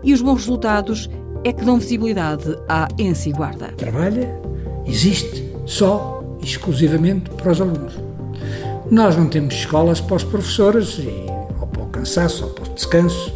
e 0.01 0.13
os 0.13 0.21
bons 0.21 0.37
resultados 0.37 1.09
é 1.43 1.53
que 1.53 1.63
dão 1.63 1.79
visibilidade 1.79 2.57
à 2.67 2.87
Ensi 2.97 3.31
Guarda. 3.31 3.69
Trabalha, 3.77 4.35
existe 4.85 5.51
só, 5.65 6.23
exclusivamente 6.41 7.29
para 7.31 7.51
os 7.51 7.61
alunos. 7.61 7.93
Nós 8.89 9.15
não 9.15 9.27
temos 9.27 9.53
escolas 9.53 10.01
para 10.01 10.15
os 10.15 10.23
professores, 10.23 10.97
e, 10.99 11.25
ou 11.59 11.67
para 11.67 11.83
o 11.83 11.85
cansaço, 11.87 12.45
ou 12.45 12.49
para 12.51 12.69
o 12.69 12.73
descanso, 12.73 13.33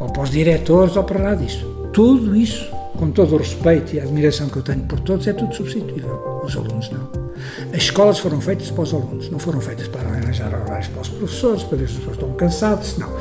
ou 0.00 0.08
para 0.10 0.22
os 0.22 0.30
diretores, 0.30 0.96
ou 0.96 1.04
para 1.04 1.18
nada 1.18 1.36
disso. 1.36 1.66
Tudo 1.92 2.34
isso, 2.34 2.70
com 2.96 3.10
todo 3.10 3.34
o 3.34 3.38
respeito 3.38 3.94
e 3.94 4.00
a 4.00 4.02
admiração 4.02 4.48
que 4.48 4.56
eu 4.56 4.62
tenho 4.62 4.82
por 4.84 4.98
todos, 5.00 5.26
é 5.26 5.32
tudo 5.32 5.54
substituível. 5.54 6.40
Os 6.44 6.56
alunos 6.56 6.90
não. 6.90 7.24
As 7.72 7.82
escolas 7.82 8.18
foram 8.18 8.40
feitas 8.40 8.70
para 8.70 8.82
os 8.82 8.94
alunos, 8.94 9.30
não 9.30 9.38
foram 9.38 9.60
feitas 9.60 9.88
para 9.88 10.08
arranjar 10.08 10.52
horários 10.54 10.88
para 10.88 11.02
os 11.02 11.08
professores, 11.08 11.62
para 11.64 11.78
ver 11.78 11.88
se 11.88 11.98
os 11.98 12.04
professores 12.04 12.22
estão 12.22 12.36
cansados, 12.36 12.98
não. 12.98 13.12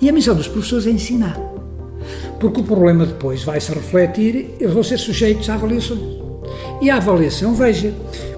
E 0.00 0.08
a 0.08 0.12
missão 0.12 0.34
dos 0.34 0.48
professores 0.48 0.86
é 0.86 0.90
ensinar 0.90 1.53
porque 2.44 2.60
o 2.60 2.64
problema 2.64 3.06
depois 3.06 3.42
vai 3.42 3.58
se 3.58 3.72
refletir, 3.72 4.50
eles 4.60 4.74
vão 4.74 4.82
ser 4.82 4.98
sujeitos 4.98 5.48
a 5.48 5.54
avaliações. 5.54 6.02
E 6.82 6.90
a 6.90 6.96
avaliação, 6.96 7.54
veja, 7.54 7.90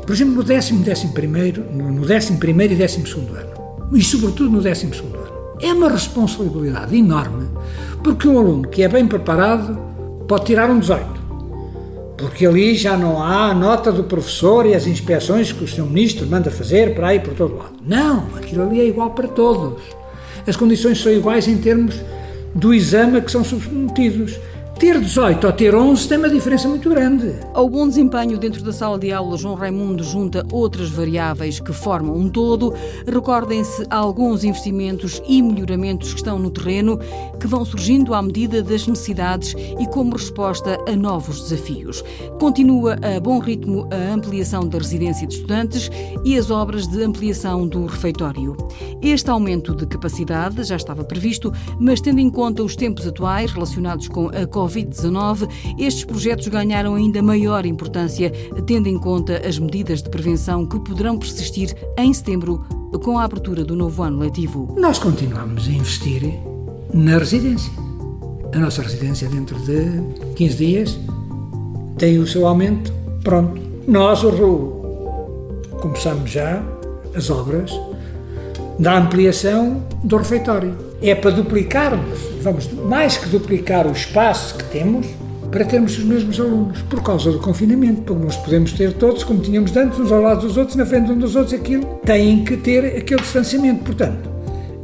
por 0.06 0.14
exemplo, 0.14 0.34
no 0.34 0.44
décimo, 0.44 0.84
décimo 0.84 1.12
primeiro, 1.12 1.64
no 1.72 2.06
décimo 2.06 2.38
primeiro 2.38 2.72
e 2.72 2.76
décimo 2.76 3.04
segundo 3.04 3.34
ano, 3.34 3.50
e 3.92 4.00
sobretudo 4.00 4.48
no 4.48 4.60
décimo 4.60 4.94
segundo 4.94 5.16
ano, 5.16 5.32
é 5.60 5.72
uma 5.72 5.88
responsabilidade 5.88 6.96
enorme, 6.96 7.48
porque 8.04 8.28
um 8.28 8.38
aluno 8.38 8.68
que 8.68 8.84
é 8.84 8.88
bem 8.88 9.08
preparado 9.08 9.76
pode 10.28 10.44
tirar 10.44 10.70
um 10.70 10.78
18, 10.78 11.04
porque 12.16 12.46
ali 12.46 12.76
já 12.76 12.96
não 12.96 13.20
há 13.20 13.50
a 13.50 13.54
nota 13.54 13.90
do 13.90 14.04
professor 14.04 14.66
e 14.66 14.74
as 14.76 14.86
inspeções 14.86 15.50
que 15.50 15.64
o 15.64 15.66
Sr. 15.66 15.82
Ministro 15.82 16.28
manda 16.28 16.48
fazer 16.48 16.94
para 16.94 17.08
aí 17.08 17.18
por 17.18 17.34
todo 17.34 17.56
lado. 17.56 17.74
Não, 17.84 18.28
aquilo 18.36 18.62
ali 18.62 18.80
é 18.80 18.86
igual 18.86 19.10
para 19.10 19.26
todos. 19.26 19.82
As 20.46 20.54
condições 20.54 21.02
são 21.02 21.10
iguais 21.10 21.48
em 21.48 21.58
termos 21.58 21.96
do 22.56 22.74
exame 22.74 23.18
a 23.18 23.20
que 23.20 23.30
são 23.30 23.44
submetidos. 23.44 24.38
Ter 24.78 25.00
18 25.00 25.46
ou 25.46 25.52
ter 25.54 25.74
11 25.74 26.06
tem 26.06 26.18
uma 26.18 26.28
diferença 26.28 26.68
muito 26.68 26.90
grande. 26.90 27.32
Ao 27.54 27.66
bom 27.66 27.88
desempenho 27.88 28.36
dentro 28.36 28.62
da 28.62 28.74
sala 28.74 28.98
de 28.98 29.10
aula, 29.10 29.38
João 29.38 29.54
Raimundo 29.54 30.04
junta 30.04 30.46
outras 30.52 30.90
variáveis 30.90 31.58
que 31.58 31.72
formam 31.72 32.14
um 32.14 32.28
todo. 32.28 32.74
Recordem-se 33.06 33.86
alguns 33.88 34.44
investimentos 34.44 35.22
e 35.26 35.40
melhoramentos 35.40 36.10
que 36.10 36.18
estão 36.18 36.38
no 36.38 36.50
terreno, 36.50 37.00
que 37.40 37.46
vão 37.46 37.64
surgindo 37.64 38.12
à 38.12 38.20
medida 38.20 38.62
das 38.62 38.86
necessidades 38.86 39.54
e 39.80 39.86
como 39.86 40.12
resposta 40.12 40.78
a 40.86 40.94
novos 40.94 41.48
desafios. 41.48 42.04
Continua 42.38 42.98
a 43.00 43.18
bom 43.18 43.38
ritmo 43.38 43.88
a 43.90 44.12
ampliação 44.12 44.68
da 44.68 44.76
residência 44.76 45.26
de 45.26 45.36
estudantes 45.36 45.90
e 46.22 46.36
as 46.36 46.50
obras 46.50 46.86
de 46.86 47.02
ampliação 47.02 47.66
do 47.66 47.86
refeitório. 47.86 48.54
Este 49.00 49.30
aumento 49.30 49.74
de 49.74 49.86
capacidade 49.86 50.62
já 50.64 50.76
estava 50.76 51.02
previsto, 51.02 51.50
mas 51.80 52.02
tendo 52.02 52.20
em 52.20 52.28
conta 52.28 52.62
os 52.62 52.76
tempos 52.76 53.06
atuais 53.06 53.50
relacionados 53.52 54.06
com 54.06 54.28
a 54.28 54.46
Covid, 54.46 54.65
Covid-19, 54.66 55.48
estes 55.78 56.04
projetos 56.04 56.48
ganharam 56.48 56.94
ainda 56.94 57.22
maior 57.22 57.64
importância, 57.64 58.30
tendo 58.66 58.88
em 58.88 58.98
conta 58.98 59.40
as 59.46 59.58
medidas 59.58 60.02
de 60.02 60.10
prevenção 60.10 60.66
que 60.66 60.78
poderão 60.80 61.18
persistir 61.18 61.74
em 61.96 62.12
setembro 62.12 62.64
com 63.02 63.18
a 63.18 63.24
abertura 63.24 63.64
do 63.64 63.76
novo 63.76 64.02
ano 64.02 64.18
letivo. 64.18 64.74
Nós 64.78 64.98
continuamos 64.98 65.68
a 65.68 65.70
investir 65.70 66.22
na 66.92 67.18
residência. 67.18 67.72
A 68.54 68.58
nossa 68.58 68.82
residência, 68.82 69.28
dentro 69.28 69.58
de 69.60 70.34
15 70.34 70.56
dias, 70.56 70.98
tem 71.98 72.18
o 72.18 72.26
seu 72.26 72.46
aumento 72.46 72.92
pronto. 73.22 73.60
Nós 73.86 74.22
começamos 75.80 76.30
já 76.30 76.62
as 77.14 77.30
obras 77.30 77.70
da 78.78 78.98
ampliação 78.98 79.82
do 80.02 80.16
refeitório. 80.16 80.74
É 81.02 81.14
para 81.14 81.30
duplicarmos 81.30 82.35
vamos 82.46 82.72
mais 82.72 83.16
que 83.16 83.28
duplicar 83.28 83.88
o 83.88 83.92
espaço 83.92 84.54
que 84.54 84.64
temos 84.64 85.06
para 85.50 85.64
termos 85.64 85.98
os 85.98 86.04
mesmos 86.04 86.38
alunos, 86.38 86.82
por 86.82 87.02
causa 87.02 87.32
do 87.32 87.40
confinamento, 87.40 88.02
porque 88.02 88.24
nós 88.24 88.36
podemos 88.36 88.72
ter 88.72 88.92
todos, 88.92 89.24
como 89.24 89.40
tínhamos 89.40 89.76
antes, 89.76 89.98
uns 89.98 90.12
ao 90.12 90.20
lado 90.20 90.46
dos 90.46 90.56
outros, 90.56 90.76
na 90.76 90.86
frente 90.86 91.10
uns 91.10 91.18
dos 91.18 91.34
outros, 91.34 91.54
aquilo, 91.54 91.84
têm 92.04 92.44
que 92.44 92.56
ter 92.56 92.84
aquele 92.98 93.20
distanciamento. 93.20 93.84
Portanto, 93.84 94.30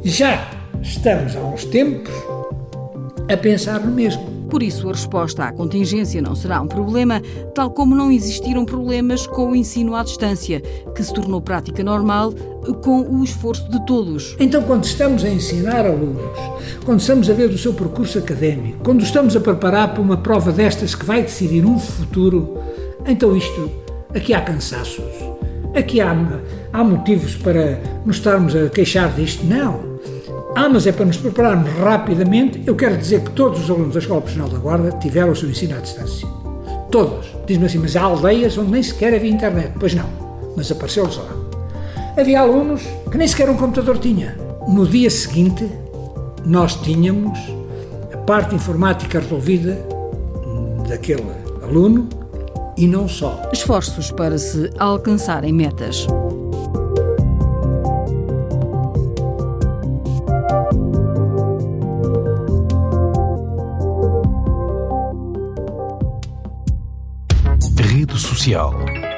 já 0.03 0.49
estamos 0.81 1.35
há 1.35 1.41
uns 1.41 1.65
tempos 1.65 2.11
a 3.31 3.37
pensar 3.37 3.79
no 3.79 3.93
mesmo. 3.93 4.32
Por 4.53 4.61
isso, 4.61 4.87
a 4.87 4.91
resposta 4.91 5.45
à 5.45 5.51
contingência 5.51 6.21
não 6.21 6.35
será 6.35 6.61
um 6.61 6.67
problema, 6.67 7.19
tal 7.55 7.71
como 7.71 7.95
não 7.95 8.11
existiram 8.11 8.63
problemas 8.63 9.25
com 9.25 9.49
o 9.49 9.55
ensino 9.55 9.95
à 9.95 10.03
distância, 10.03 10.61
que 10.93 11.03
se 11.03 11.11
tornou 11.11 11.41
prática 11.41 11.83
normal 11.83 12.31
com 12.83 13.01
o 13.01 13.23
esforço 13.23 13.67
de 13.71 13.83
todos. 13.87 14.35
Então, 14.39 14.61
quando 14.61 14.83
estamos 14.83 15.23
a 15.23 15.29
ensinar 15.29 15.87
alunos, 15.87 16.37
quando 16.85 16.99
estamos 16.99 17.31
a 17.31 17.33
ver 17.33 17.49
o 17.49 17.57
seu 17.57 17.73
percurso 17.73 18.19
académico, 18.19 18.77
quando 18.83 19.01
estamos 19.01 19.35
a 19.35 19.39
preparar 19.39 19.91
para 19.91 20.03
uma 20.03 20.17
prova 20.17 20.51
destas 20.51 20.93
que 20.93 21.03
vai 21.03 21.23
decidir 21.23 21.65
um 21.65 21.79
futuro, 21.79 22.55
então 23.07 23.35
isto, 23.35 23.71
aqui 24.13 24.35
há 24.35 24.41
cansaços, 24.41 25.03
aqui 25.73 25.99
há, 25.99 26.15
há 26.71 26.83
motivos 26.83 27.35
para 27.37 27.81
nos 28.05 28.17
estarmos 28.17 28.55
a 28.55 28.69
queixar 28.69 29.11
disto? 29.15 29.43
Não. 29.47 29.92
Ah, 30.55 30.69
mas 30.69 30.85
é 30.85 30.91
para 30.91 31.05
nos 31.05 31.17
prepararmos 31.17 31.69
rapidamente. 31.79 32.61
Eu 32.65 32.75
quero 32.75 32.95
dizer 32.95 33.21
que 33.21 33.31
todos 33.31 33.63
os 33.63 33.69
alunos 33.69 33.93
da 33.93 33.99
Escola 33.99 34.21
Profissional 34.21 34.49
da 34.51 34.59
Guarda 34.59 34.91
tiveram 34.99 35.31
o 35.31 35.35
seu 35.35 35.49
ensino 35.49 35.75
à 35.75 35.79
distância. 35.79 36.27
Todos. 36.91 37.25
Diz-me 37.47 37.65
assim, 37.65 37.79
mas 37.79 37.95
há 37.95 38.03
aldeias 38.03 38.55
onde 38.57 38.69
nem 38.69 38.83
sequer 38.83 39.15
havia 39.15 39.31
internet. 39.31 39.71
Pois 39.79 39.95
não, 39.95 40.05
mas 40.55 40.71
apareceu-lhes 40.71 41.17
lá. 41.17 41.25
Havia 42.15 42.41
alunos 42.41 42.83
que 43.11 43.17
nem 43.17 43.27
sequer 43.27 43.49
um 43.49 43.57
computador 43.57 43.97
tinha. 43.97 44.37
No 44.67 44.85
dia 44.85 45.09
seguinte, 45.09 45.67
nós 46.45 46.75
tínhamos 46.75 47.39
a 48.13 48.17
parte 48.17 48.53
informática 48.53 49.19
resolvida 49.19 49.83
daquele 50.87 51.25
aluno 51.63 52.07
e 52.77 52.87
não 52.87 53.07
só. 53.07 53.41
Esforços 53.51 54.11
para 54.11 54.37
se 54.37 54.69
alcançarem 54.77 55.51
metas. 55.51 56.05
Social. 68.17 69.12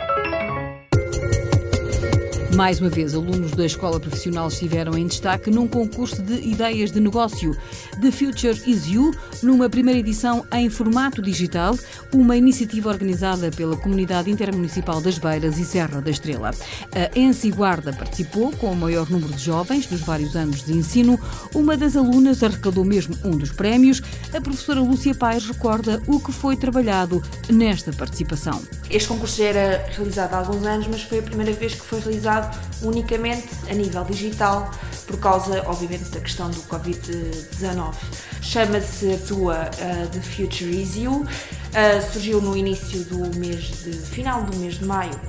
Mais 2.55 2.79
uma 2.79 2.89
vez, 2.89 3.13
alunos 3.13 3.51
da 3.51 3.65
escola 3.65 3.99
profissional 3.99 4.47
estiveram 4.47 4.97
em 4.97 5.05
destaque 5.05 5.51
num 5.51 5.67
concurso 5.67 6.21
de 6.21 6.35
ideias 6.35 6.89
de 6.89 7.01
negócio. 7.01 7.53
The 8.01 8.09
Future 8.11 8.57
is 8.65 8.87
You, 8.87 9.13
numa 9.43 9.69
primeira 9.69 9.99
edição 9.99 10.45
em 10.53 10.69
formato 10.69 11.21
digital, 11.21 11.77
uma 12.13 12.37
iniciativa 12.37 12.87
organizada 12.87 13.51
pela 13.51 13.75
Comunidade 13.75 14.31
Intermunicipal 14.31 15.01
das 15.01 15.17
Beiras 15.17 15.57
e 15.57 15.65
Serra 15.65 15.99
da 15.99 16.09
Estrela. 16.09 16.51
A 16.93 17.19
Ensi 17.19 17.51
Guarda 17.51 17.91
participou 17.91 18.53
com 18.53 18.71
o 18.71 18.75
maior 18.75 19.09
número 19.09 19.33
de 19.33 19.43
jovens 19.43 19.85
dos 19.87 19.99
vários 19.99 20.33
anos 20.37 20.63
de 20.63 20.77
ensino. 20.77 21.19
Uma 21.53 21.75
das 21.75 21.97
alunas 21.97 22.41
arrecadou 22.41 22.85
mesmo 22.85 23.17
um 23.25 23.31
dos 23.31 23.51
prémios. 23.51 24.01
A 24.33 24.39
professora 24.39 24.79
Lúcia 24.79 25.13
Paes 25.13 25.45
recorda 25.45 26.01
o 26.07 26.21
que 26.21 26.31
foi 26.31 26.55
trabalhado 26.55 27.21
nesta 27.49 27.91
participação. 27.91 28.61
Este 28.89 29.09
concurso 29.09 29.39
já 29.39 29.45
era 29.45 29.85
realizado 29.91 30.33
há 30.35 30.37
alguns 30.37 30.65
anos, 30.65 30.87
mas 30.87 31.01
foi 31.01 31.19
a 31.19 31.21
primeira 31.21 31.51
vez 31.51 31.73
que 31.73 31.81
foi 31.81 31.99
realizado 31.99 32.44
unicamente 32.81 33.47
a 33.69 33.73
nível 33.73 34.03
digital, 34.03 34.69
por 35.07 35.19
causa, 35.19 35.63
obviamente, 35.67 36.09
da 36.09 36.19
questão 36.19 36.49
do 36.49 36.61
Covid-19. 36.63 37.93
Chama-se 38.41 39.13
a 39.13 39.17
tua 39.27 39.69
uh, 39.69 40.07
The 40.09 40.21
Future 40.21 40.81
Is 40.81 40.95
You, 40.95 41.21
uh, 41.21 42.11
surgiu 42.11 42.41
no 42.41 42.55
início 42.55 43.03
do 43.05 43.37
mês 43.37 43.63
de 43.83 43.91
final 43.93 44.43
do 44.43 44.57
mês 44.57 44.75
de 44.75 44.85
maio 44.85 45.19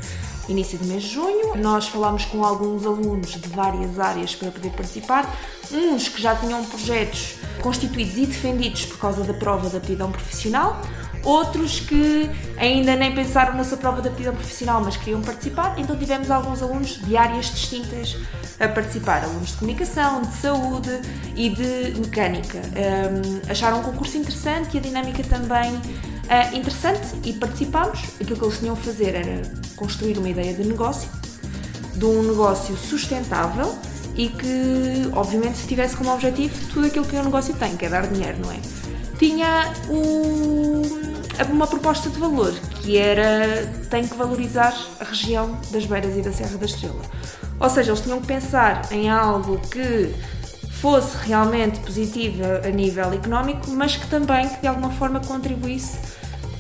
início 0.49 0.79
do 0.79 0.85
mês 0.87 1.03
de 1.03 1.11
junho. 1.11 1.57
Nós 1.57 1.89
falámos 1.89 2.25
com 2.25 2.45
alguns 2.45 2.87
alunos 2.87 3.31
de 3.31 3.49
várias 3.49 3.99
áreas 3.99 4.35
para 4.35 4.51
poder 4.51 4.71
participar, 4.71 5.37
uns 5.73 6.09
que 6.09 6.21
já 6.21 6.35
tinham 6.37 6.65
projetos 6.65 7.35
constituídos 7.61 8.17
e 8.17 8.27
defendidos 8.27 8.87
por 8.87 8.99
causa 8.99 9.25
da 9.25 9.35
prova 9.35 9.69
da 9.69 9.79
aptidão 9.79 10.11
profissional, 10.11 10.81
outros 11.27 11.81
que 11.81 12.31
ainda 12.57 12.95
nem 12.95 13.13
pensaram 13.13 13.55
nessa 13.55 13.77
prova 13.77 14.01
de 14.01 14.09
aptidão 14.09 14.33
profissional, 14.33 14.81
mas 14.83 14.97
queriam 14.97 15.21
participar, 15.21 15.75
então 15.77 15.97
tivemos 15.97 16.31
alguns 16.31 16.63
alunos 16.63 17.01
de 17.05 17.17
áreas 17.17 17.47
distintas 17.47 18.17
a 18.61 18.69
participar, 18.69 19.25
alunos 19.25 19.51
de 19.51 19.57
comunicação, 19.57 20.23
de 20.23 20.35
saúde 20.35 21.01
e 21.35 21.51
de 21.51 22.01
mecânica. 22.01 22.59
Um, 22.59 23.51
acharam 23.51 23.81
o 23.81 23.83
concurso 23.83 24.17
interessante 24.17 24.75
e 24.75 24.79
a 24.79 24.81
dinâmica 24.81 25.23
também 25.25 25.75
uh, 25.75 26.57
interessante 26.57 27.09
e 27.25 27.33
participámos. 27.33 28.05
Aquilo 28.21 28.39
que 28.39 28.45
eles 28.45 28.59
tinham 28.59 28.75
a 28.75 28.79
fazer 28.79 29.15
era 29.17 29.43
construir 29.75 30.17
uma 30.19 30.29
ideia 30.29 30.55
de 30.55 30.65
negócio, 30.65 31.11
de 31.95 32.05
um 32.05 32.23
negócio 32.23 32.77
sustentável 32.77 33.77
e 34.15 34.29
que, 34.29 35.11
obviamente, 35.13 35.67
tivesse 35.67 35.97
como 35.97 36.11
objetivo 36.13 36.55
tudo 36.73 36.87
aquilo 36.87 37.05
que 37.05 37.17
um 37.17 37.25
negócio 37.25 37.53
tem, 37.55 37.77
que 37.77 37.85
é 37.85 37.89
dar 37.89 38.07
dinheiro, 38.07 38.39
não 38.39 38.53
é? 38.53 38.61
Tinha 39.19 39.73
o, 39.89 40.83
uma 41.45 41.67
proposta 41.67 42.09
de 42.09 42.19
valor, 42.19 42.53
que 42.83 42.97
era 42.99 43.67
tem 43.91 44.07
que 44.07 44.17
valorizar 44.17 44.75
a 45.01 45.05
região 45.05 45.59
das 45.71 45.85
Beiras 45.87 46.17
e 46.17 46.23
da 46.23 46.33
Serra 46.33 46.57
da 46.57 46.67
Estrela. 46.67 47.03
Ou 47.59 47.71
seja, 47.71 47.91
eles 47.91 48.03
tinham 48.03 48.21
que 48.21 48.27
pensar 48.27 48.93
em 48.93 49.09
algo 49.09 49.59
que 49.69 50.15
fosse 50.81 51.17
realmente 51.27 51.81
positivo 51.81 52.43
a 52.65 52.69
nível 52.69 53.13
económico, 53.13 53.71
mas 53.71 53.97
que 53.97 54.07
também 54.09 54.49
que 54.49 54.61
de 54.61 54.67
alguma 54.67 54.91
forma 54.91 55.21
contribuísse 55.21 55.99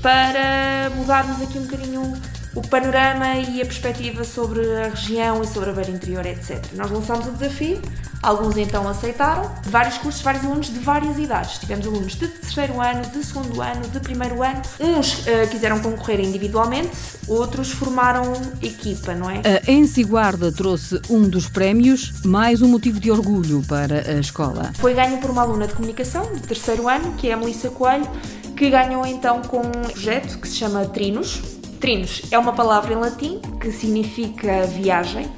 para 0.00 0.90
mudarmos 0.96 1.42
aqui 1.42 1.58
um 1.58 1.62
bocadinho 1.62 2.12
o 2.56 2.62
panorama 2.62 3.36
e 3.36 3.60
a 3.60 3.66
perspectiva 3.66 4.24
sobre 4.24 4.60
a 4.76 4.88
região 4.88 5.42
e 5.42 5.46
sobre 5.46 5.70
a 5.70 5.72
beira 5.74 5.90
interior, 5.90 6.24
etc. 6.24 6.64
Nós 6.72 6.90
lançámos 6.90 7.26
o 7.26 7.32
desafio, 7.32 7.80
alguns 8.22 8.56
então 8.56 8.88
aceitaram, 8.88 9.50
vários 9.64 9.98
cursos, 9.98 10.22
vários 10.22 10.42
alunos 10.42 10.72
de 10.72 10.78
várias 10.78 11.18
idades. 11.18 11.58
Tivemos 11.58 11.86
alunos 11.86 12.14
de 12.14 12.26
terceiro 12.26 12.80
ano, 12.80 13.02
de 13.10 13.22
segundo 13.22 13.60
ano, 13.60 13.86
de 13.88 14.00
primeiro 14.00 14.42
ano. 14.42 14.62
Uns 14.80 15.18
uh, 15.18 15.48
quiseram 15.50 15.80
concorrer 15.80 16.18
individualmente, 16.20 16.96
outros 17.28 17.70
formaram 17.70 18.32
equipa, 18.62 19.14
não 19.14 19.28
é? 19.28 19.42
A 19.44 19.70
Ensi 19.70 20.02
Guarda 20.02 20.50
trouxe 20.50 20.98
um 21.10 21.28
dos 21.28 21.50
prémios, 21.50 22.14
mais 22.24 22.62
um 22.62 22.68
motivo 22.68 22.98
de 22.98 23.10
orgulho 23.10 23.62
para 23.68 24.10
a 24.10 24.18
escola. 24.18 24.72
Foi 24.78 24.94
ganho 24.94 25.18
por 25.18 25.30
uma 25.30 25.42
aluna 25.42 25.66
de 25.66 25.74
comunicação 25.74 26.32
de 26.32 26.40
terceiro 26.40 26.88
ano, 26.88 27.12
que 27.18 27.28
é 27.28 27.34
a 27.34 27.36
Melissa 27.36 27.68
Coelho, 27.68 28.08
que 28.56 28.70
ganhou 28.70 29.04
então 29.04 29.42
com 29.42 29.58
um 29.58 29.70
projeto 29.70 30.38
que 30.38 30.48
se 30.48 30.56
chama 30.56 30.86
Trinos 30.86 31.55
Trinos 31.80 32.22
é 32.30 32.38
uma 32.38 32.52
palavra 32.52 32.94
em 32.94 32.96
latim 32.96 33.40
que 33.60 33.70
significa 33.70 34.66
viagem 34.66 35.30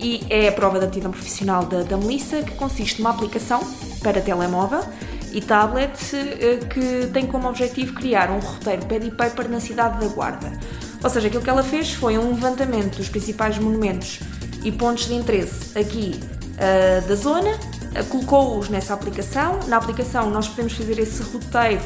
e 0.00 0.24
é 0.28 0.48
a 0.48 0.52
prova 0.52 0.78
de 0.78 0.86
aptidão 0.86 1.10
profissional 1.10 1.64
da, 1.64 1.82
da 1.82 1.96
Melissa, 1.96 2.42
que 2.42 2.52
consiste 2.56 3.00
numa 3.00 3.10
aplicação 3.10 3.60
para 4.02 4.20
telemóvel 4.20 4.82
e 5.32 5.40
tablet 5.40 5.98
eh, 6.14 6.58
que 6.66 7.08
tem 7.12 7.26
como 7.26 7.48
objetivo 7.48 7.94
criar 7.94 8.30
um 8.30 8.38
roteiro 8.38 8.86
pad 8.86 9.06
e 9.06 9.10
paper 9.10 9.48
na 9.48 9.60
cidade 9.60 9.98
da 9.98 10.06
Guarda. 10.06 10.52
Ou 11.02 11.10
seja, 11.10 11.28
aquilo 11.28 11.42
que 11.42 11.50
ela 11.50 11.62
fez 11.62 11.92
foi 11.92 12.18
um 12.18 12.30
levantamento 12.30 12.96
dos 12.96 13.08
principais 13.08 13.58
monumentos 13.58 14.20
e 14.62 14.70
pontos 14.70 15.06
de 15.06 15.14
interesse 15.14 15.76
aqui 15.78 16.20
uh, 16.54 17.08
da 17.08 17.14
zona, 17.14 17.50
uh, 17.50 18.04
colocou-os 18.08 18.68
nessa 18.68 18.94
aplicação. 18.94 19.60
Na 19.66 19.76
aplicação 19.76 20.30
nós 20.30 20.48
podemos 20.48 20.72
fazer 20.72 20.98
esse 20.98 21.22
roteiro 21.22 21.82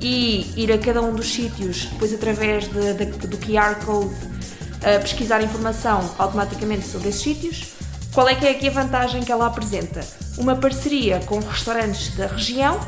e 0.00 0.52
ir 0.56 0.72
a 0.72 0.78
cada 0.78 1.02
um 1.02 1.14
dos 1.14 1.32
sítios, 1.32 1.86
depois 1.86 2.12
através 2.12 2.68
de, 2.68 2.94
de, 2.94 3.04
do 3.26 3.36
QR 3.38 3.76
Code, 3.84 4.14
pesquisar 5.00 5.42
informação 5.42 6.14
automaticamente 6.18 6.86
sobre 6.86 7.08
esses 7.08 7.22
sítios. 7.22 7.74
Qual 8.12 8.28
é 8.28 8.34
que 8.34 8.46
é 8.46 8.50
aqui 8.50 8.68
a 8.68 8.70
vantagem 8.70 9.22
que 9.22 9.32
ela 9.32 9.46
apresenta? 9.46 10.00
Uma 10.36 10.54
parceria 10.54 11.20
com 11.20 11.38
restaurantes 11.38 12.14
da 12.14 12.26
região 12.26 12.78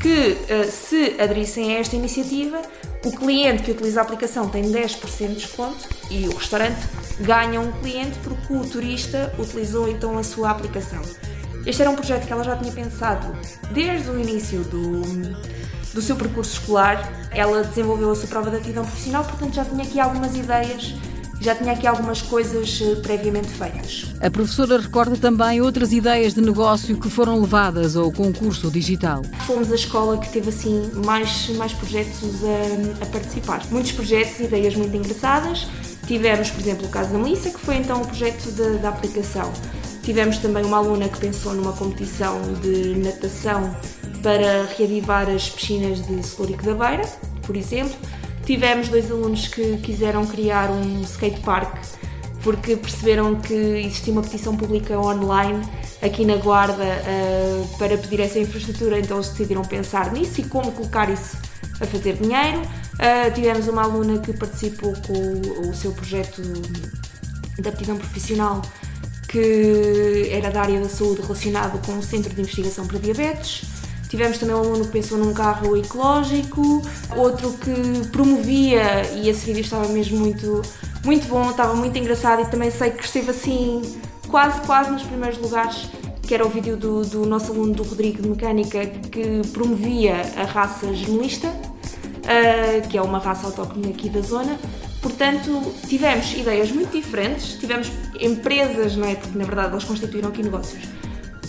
que, 0.00 0.36
uh, 0.52 0.70
se 0.70 1.20
aderissem 1.20 1.74
a 1.74 1.80
esta 1.80 1.96
iniciativa, 1.96 2.60
o 3.04 3.10
cliente 3.10 3.62
que 3.62 3.70
utiliza 3.70 4.00
a 4.00 4.02
aplicação 4.02 4.48
tem 4.48 4.64
10% 4.64 5.28
de 5.28 5.34
desconto 5.34 5.88
e 6.10 6.28
o 6.28 6.36
restaurante 6.36 6.80
ganha 7.20 7.60
um 7.60 7.72
cliente 7.80 8.18
porque 8.22 8.52
o 8.52 8.64
turista 8.64 9.32
utilizou 9.38 9.88
então 9.88 10.18
a 10.18 10.22
sua 10.22 10.50
aplicação. 10.50 11.02
Este 11.64 11.82
era 11.82 11.90
um 11.90 11.96
projeto 11.96 12.26
que 12.26 12.32
ela 12.32 12.44
já 12.44 12.56
tinha 12.56 12.72
pensado 12.72 13.36
desde 13.72 14.10
o 14.10 14.20
início 14.20 14.60
do, 14.64 15.02
do 15.96 16.02
seu 16.02 16.14
percurso 16.14 16.52
escolar. 16.52 17.10
Ela 17.32 17.64
desenvolveu 17.64 18.12
a 18.12 18.14
sua 18.14 18.28
prova 18.28 18.50
de 18.50 18.58
aptidão 18.58 18.84
profissional, 18.84 19.24
portanto 19.24 19.54
já 19.54 19.64
tinha 19.64 19.82
aqui 19.82 19.98
algumas 19.98 20.36
ideias 20.36 20.94
já 21.38 21.54
tinha 21.54 21.72
aqui 21.72 21.86
algumas 21.86 22.22
coisas 22.22 22.80
eh, 22.82 22.94
previamente 22.96 23.48
feitas. 23.48 24.06
A 24.22 24.30
professora 24.30 24.80
recorda 24.80 25.16
também 25.18 25.60
outras 25.60 25.92
ideias 25.92 26.32
de 26.32 26.40
negócio 26.40 26.98
que 26.98 27.10
foram 27.10 27.38
levadas 27.40 27.94
ao 27.94 28.10
concurso 28.10 28.70
digital. 28.70 29.22
Fomos 29.46 29.70
a 29.70 29.74
escola 29.74 30.18
que 30.18 30.30
teve 30.30 30.48
assim 30.48 30.90
mais, 31.04 31.50
mais 31.50 31.74
projetos 31.74 32.42
a, 32.42 33.04
a 33.04 33.06
participar. 33.06 33.62
Muitos 33.70 33.92
projetos, 33.92 34.40
ideias 34.40 34.74
muito 34.74 34.96
engraçadas. 34.96 35.68
Tivemos, 36.06 36.50
por 36.50 36.60
exemplo, 36.60 36.86
o 36.86 36.88
caso 36.88 37.12
da 37.12 37.18
Melissa, 37.18 37.50
que 37.50 37.60
foi 37.60 37.76
então 37.76 38.00
o 38.00 38.06
projeto 38.06 38.50
da 38.80 38.88
aplicação. 38.88 39.52
Tivemos 40.02 40.38
também 40.38 40.64
uma 40.64 40.78
aluna 40.78 41.08
que 41.08 41.18
pensou 41.18 41.52
numa 41.52 41.72
competição 41.72 42.40
de 42.62 42.94
natação 42.96 43.76
para 44.26 44.66
reavivar 44.76 45.30
as 45.30 45.48
piscinas 45.48 46.04
de 46.04 46.20
Celúrico 46.20 46.64
da 46.64 46.74
Beira, 46.74 47.04
por 47.42 47.56
exemplo. 47.56 47.94
Tivemos 48.44 48.88
dois 48.88 49.08
alunos 49.08 49.46
que 49.46 49.76
quiseram 49.76 50.26
criar 50.26 50.68
um 50.68 51.00
skatepark 51.02 51.78
porque 52.42 52.74
perceberam 52.74 53.36
que 53.36 53.54
existia 53.54 54.12
uma 54.12 54.22
petição 54.22 54.56
pública 54.56 54.98
online 54.98 55.64
aqui 56.02 56.24
na 56.24 56.34
Guarda 56.38 56.82
uh, 56.82 57.78
para 57.78 57.96
pedir 57.96 58.18
essa 58.18 58.40
infraestrutura, 58.40 58.98
então 58.98 59.18
eles 59.18 59.28
decidiram 59.28 59.62
pensar 59.62 60.12
nisso 60.12 60.40
e 60.40 60.44
como 60.44 60.72
colocar 60.72 61.08
isso 61.08 61.36
a 61.80 61.86
fazer 61.86 62.14
dinheiro. 62.14 62.62
Uh, 62.62 63.32
tivemos 63.32 63.68
uma 63.68 63.84
aluna 63.84 64.18
que 64.18 64.32
participou 64.32 64.92
com 65.06 65.12
o, 65.12 65.70
o 65.70 65.74
seu 65.74 65.92
projeto 65.92 66.42
de 66.42 67.68
aptidão 67.68 67.96
profissional 67.96 68.60
que 69.28 70.30
era 70.32 70.50
da 70.50 70.62
área 70.62 70.80
da 70.80 70.88
saúde 70.88 71.20
relacionado 71.22 71.84
com 71.84 71.96
o 71.98 72.02
Centro 72.02 72.34
de 72.34 72.40
Investigação 72.40 72.86
para 72.86 72.98
Diabetes. 72.98 73.75
Tivemos 74.08 74.38
também 74.38 74.54
um 74.54 74.60
aluno 74.60 74.84
que 74.84 74.92
pensou 74.92 75.18
num 75.18 75.34
carro 75.34 75.76
ecológico, 75.76 76.82
outro 77.16 77.52
que 77.52 78.08
promovia, 78.08 79.02
e 79.14 79.28
esse 79.28 79.44
vídeo 79.44 79.62
estava 79.62 79.88
mesmo 79.88 80.18
muito, 80.18 80.62
muito 81.04 81.26
bom, 81.26 81.50
estava 81.50 81.74
muito 81.74 81.98
engraçado 81.98 82.42
e 82.42 82.46
também 82.46 82.70
sei 82.70 82.90
que 82.90 83.04
esteve 83.04 83.30
assim 83.30 83.82
quase, 84.28 84.60
quase 84.62 84.90
nos 84.90 85.02
primeiros 85.02 85.38
lugares, 85.38 85.88
que 86.22 86.34
era 86.34 86.46
o 86.46 86.48
vídeo 86.48 86.76
do, 86.76 87.04
do 87.04 87.26
nosso 87.26 87.52
aluno 87.52 87.74
do 87.74 87.82
Rodrigo 87.82 88.22
de 88.22 88.28
Mecânica 88.28 88.86
que 88.86 89.42
promovia 89.52 90.14
a 90.36 90.44
raça 90.44 90.92
generalista, 90.94 91.48
uh, 91.48 92.88
que 92.88 92.96
é 92.96 93.02
uma 93.02 93.18
raça 93.18 93.46
autóctone 93.46 93.90
aqui 93.90 94.08
da 94.08 94.20
zona. 94.20 94.58
Portanto, 95.02 95.62
tivemos 95.88 96.32
ideias 96.32 96.70
muito 96.72 96.90
diferentes, 96.90 97.58
tivemos 97.58 97.90
empresas, 98.20 98.96
não 98.96 99.06
é? 99.06 99.14
Porque 99.14 99.38
na 99.38 99.44
verdade 99.44 99.72
eles 99.72 99.84
constituíram 99.84 100.28
aqui 100.28 100.42
negócios 100.42 100.82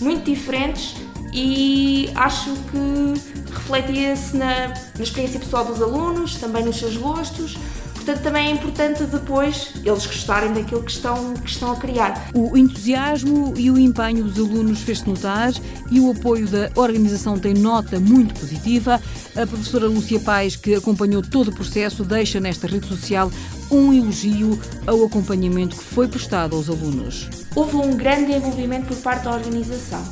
muito 0.00 0.24
diferentes 0.24 0.94
e 1.32 2.10
acho 2.14 2.52
que 2.70 3.52
refletia-se 3.52 4.36
na, 4.36 4.68
na 4.68 5.02
experiência 5.02 5.40
pessoal 5.40 5.64
dos 5.64 5.80
alunos, 5.82 6.36
também 6.36 6.64
nos 6.64 6.76
seus 6.76 6.96
gostos. 6.96 7.56
Portanto, 7.94 8.22
também 8.22 8.46
é 8.48 8.50
importante 8.50 9.04
depois 9.04 9.72
eles 9.84 10.06
gostarem 10.06 10.54
daquilo 10.54 10.82
que 10.82 10.90
estão, 10.90 11.34
que 11.34 11.50
estão 11.50 11.72
a 11.72 11.76
criar. 11.76 12.30
O 12.32 12.56
entusiasmo 12.56 13.52
e 13.54 13.70
o 13.70 13.78
empenho 13.78 14.24
dos 14.24 14.38
alunos 14.38 14.80
fez-se 14.80 15.06
notar 15.06 15.52
e 15.90 16.00
o 16.00 16.10
apoio 16.10 16.46
da 16.48 16.70
organização 16.74 17.38
tem 17.38 17.52
nota 17.52 18.00
muito 18.00 18.32
positiva. 18.32 18.98
A 19.36 19.46
professora 19.46 19.86
Lúcia 19.86 20.18
Pais, 20.20 20.56
que 20.56 20.74
acompanhou 20.74 21.20
todo 21.20 21.48
o 21.48 21.52
processo, 21.52 22.02
deixa 22.02 22.40
nesta 22.40 22.66
rede 22.66 22.86
social 22.86 23.30
um 23.70 23.92
elogio 23.92 24.58
ao 24.86 25.04
acompanhamento 25.04 25.76
que 25.76 25.84
foi 25.84 26.08
prestado 26.08 26.56
aos 26.56 26.70
alunos. 26.70 27.28
Houve 27.54 27.76
um 27.76 27.94
grande 27.94 28.32
envolvimento 28.32 28.86
por 28.86 28.96
parte 29.02 29.24
da 29.24 29.34
organização. 29.34 30.02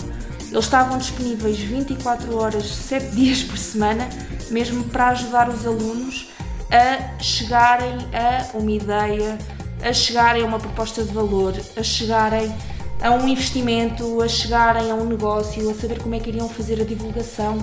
Eles 0.51 0.65
estavam 0.65 0.99
disponíveis 0.99 1.59
24 1.59 2.37
horas, 2.37 2.67
7 2.67 3.09
dias 3.17 3.43
por 3.43 3.59
semana, 3.59 4.09
mesmo 4.51 4.85
para 4.85 5.09
ajudar 5.09 5.49
os 5.49 5.67
alunos 5.67 6.29
a 6.71 7.23
chegarem 7.23 7.97
a 8.13 8.57
uma 8.57 8.71
ideia, 8.71 9.39
a 9.83 9.93
chegarem 9.93 10.43
a 10.43 10.47
uma 10.47 10.59
proposta 10.59 11.05
de 11.05 11.13
valor, 11.13 11.55
a 11.77 11.83
chegarem 11.83 12.55
a 13.01 13.11
um 13.11 13.29
investimento, 13.29 14.23
a 14.23 14.29
chegarem 14.29 14.91
a 14.91 14.95
um 14.95 15.05
negócio, 15.05 15.69
a 15.71 15.75
saber 15.75 16.01
como 16.01 16.15
é 16.15 16.21
que 16.21 16.31
iriam 16.31 16.49
fazer 16.49 16.81
a 16.81 16.85
divulgação. 16.85 17.59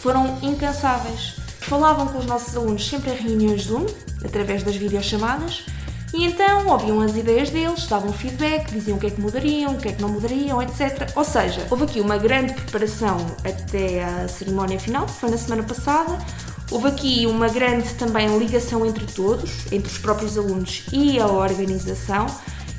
Foram 0.00 0.38
incansáveis. 0.42 1.36
Falavam 1.60 2.08
com 2.08 2.18
os 2.18 2.26
nossos 2.26 2.54
alunos 2.56 2.86
sempre 2.86 3.10
em 3.10 3.16
reuniões 3.16 3.62
Zoom, 3.62 3.86
através 4.22 4.62
das 4.62 4.76
videochamadas, 4.76 5.64
e 6.14 6.26
então 6.26 6.68
ouviam 6.68 7.00
as 7.00 7.16
ideias 7.16 7.50
deles, 7.50 7.88
davam 7.88 8.12
feedback, 8.12 8.70
diziam 8.70 8.96
o 8.96 9.00
que 9.00 9.08
é 9.08 9.10
que 9.10 9.20
mudariam, 9.20 9.74
o 9.74 9.78
que 9.78 9.88
é 9.88 9.92
que 9.92 10.00
não 10.00 10.08
mudariam, 10.08 10.62
etc. 10.62 11.10
Ou 11.16 11.24
seja, 11.24 11.66
houve 11.68 11.84
aqui 11.84 12.00
uma 12.00 12.16
grande 12.16 12.54
preparação 12.54 13.16
até 13.44 14.04
a 14.04 14.28
cerimónia 14.28 14.78
final, 14.78 15.06
que 15.06 15.12
foi 15.12 15.28
na 15.28 15.36
semana 15.36 15.64
passada. 15.64 16.16
Houve 16.70 16.86
aqui 16.86 17.26
uma 17.26 17.48
grande 17.48 17.92
também 17.94 18.38
ligação 18.38 18.86
entre 18.86 19.04
todos, 19.06 19.66
entre 19.72 19.90
os 19.90 19.98
próprios 19.98 20.38
alunos 20.38 20.84
e 20.92 21.18
a 21.18 21.26
organização, 21.26 22.26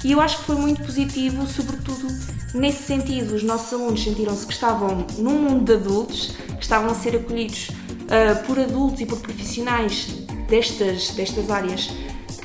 e 0.02 0.14
eu 0.14 0.22
acho 0.22 0.38
que 0.38 0.44
foi 0.46 0.56
muito 0.56 0.82
positivo, 0.82 1.46
sobretudo 1.46 2.08
nesse 2.54 2.84
sentido. 2.84 3.36
Os 3.36 3.44
nossos 3.44 3.74
alunos 3.74 4.02
sentiram-se 4.02 4.48
que 4.48 4.54
estavam 4.54 5.06
num 5.18 5.42
mundo 5.42 5.66
de 5.66 5.74
adultos, 5.74 6.32
que 6.56 6.64
estavam 6.64 6.90
a 6.90 6.96
ser 6.96 7.18
acolhidos 7.18 7.68
uh, 7.70 8.46
por 8.46 8.58
adultos 8.58 9.02
e 9.02 9.06
por 9.06 9.20
profissionais 9.20 10.08
destas, 10.48 11.10
destas 11.10 11.50
áreas 11.50 11.92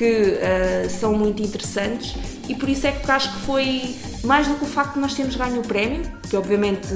que 0.00 0.06
uh, 0.06 0.88
são 0.88 1.12
muito 1.12 1.42
interessantes 1.42 2.14
e 2.48 2.54
por 2.54 2.70
isso 2.70 2.86
é 2.86 2.92
que 2.92 3.10
acho 3.10 3.30
que 3.34 3.40
foi 3.40 3.94
mais 4.24 4.48
do 4.48 4.54
que 4.54 4.64
o 4.64 4.66
facto 4.66 4.94
de 4.94 5.00
nós 5.00 5.12
termos 5.12 5.36
ganho 5.36 5.60
o 5.60 5.62
prémio, 5.62 6.00
que 6.30 6.34
obviamente 6.38 6.88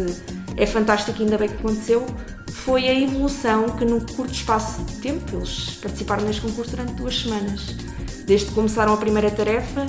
é 0.57 0.65
fantástico 0.65 1.21
e 1.21 1.25
ainda 1.25 1.37
bem 1.37 1.51
que 1.51 1.57
aconteceu, 1.57 2.07
foi 2.49 2.89
a 2.89 2.99
evolução 2.99 3.69
que 3.77 3.85
num 3.85 4.01
curto 4.01 4.33
espaço 4.33 4.83
de 4.85 4.97
tempo 5.03 5.37
eles 5.37 5.79
participaram 5.83 6.25
neste 6.25 6.41
concurso 6.41 6.71
durante 6.71 6.95
duas 6.95 7.21
semanas. 7.21 7.77
Desde 8.25 8.47
que 8.47 8.55
começaram 8.55 8.95
a 8.95 8.97
primeira 8.97 9.31
tarefa 9.31 9.85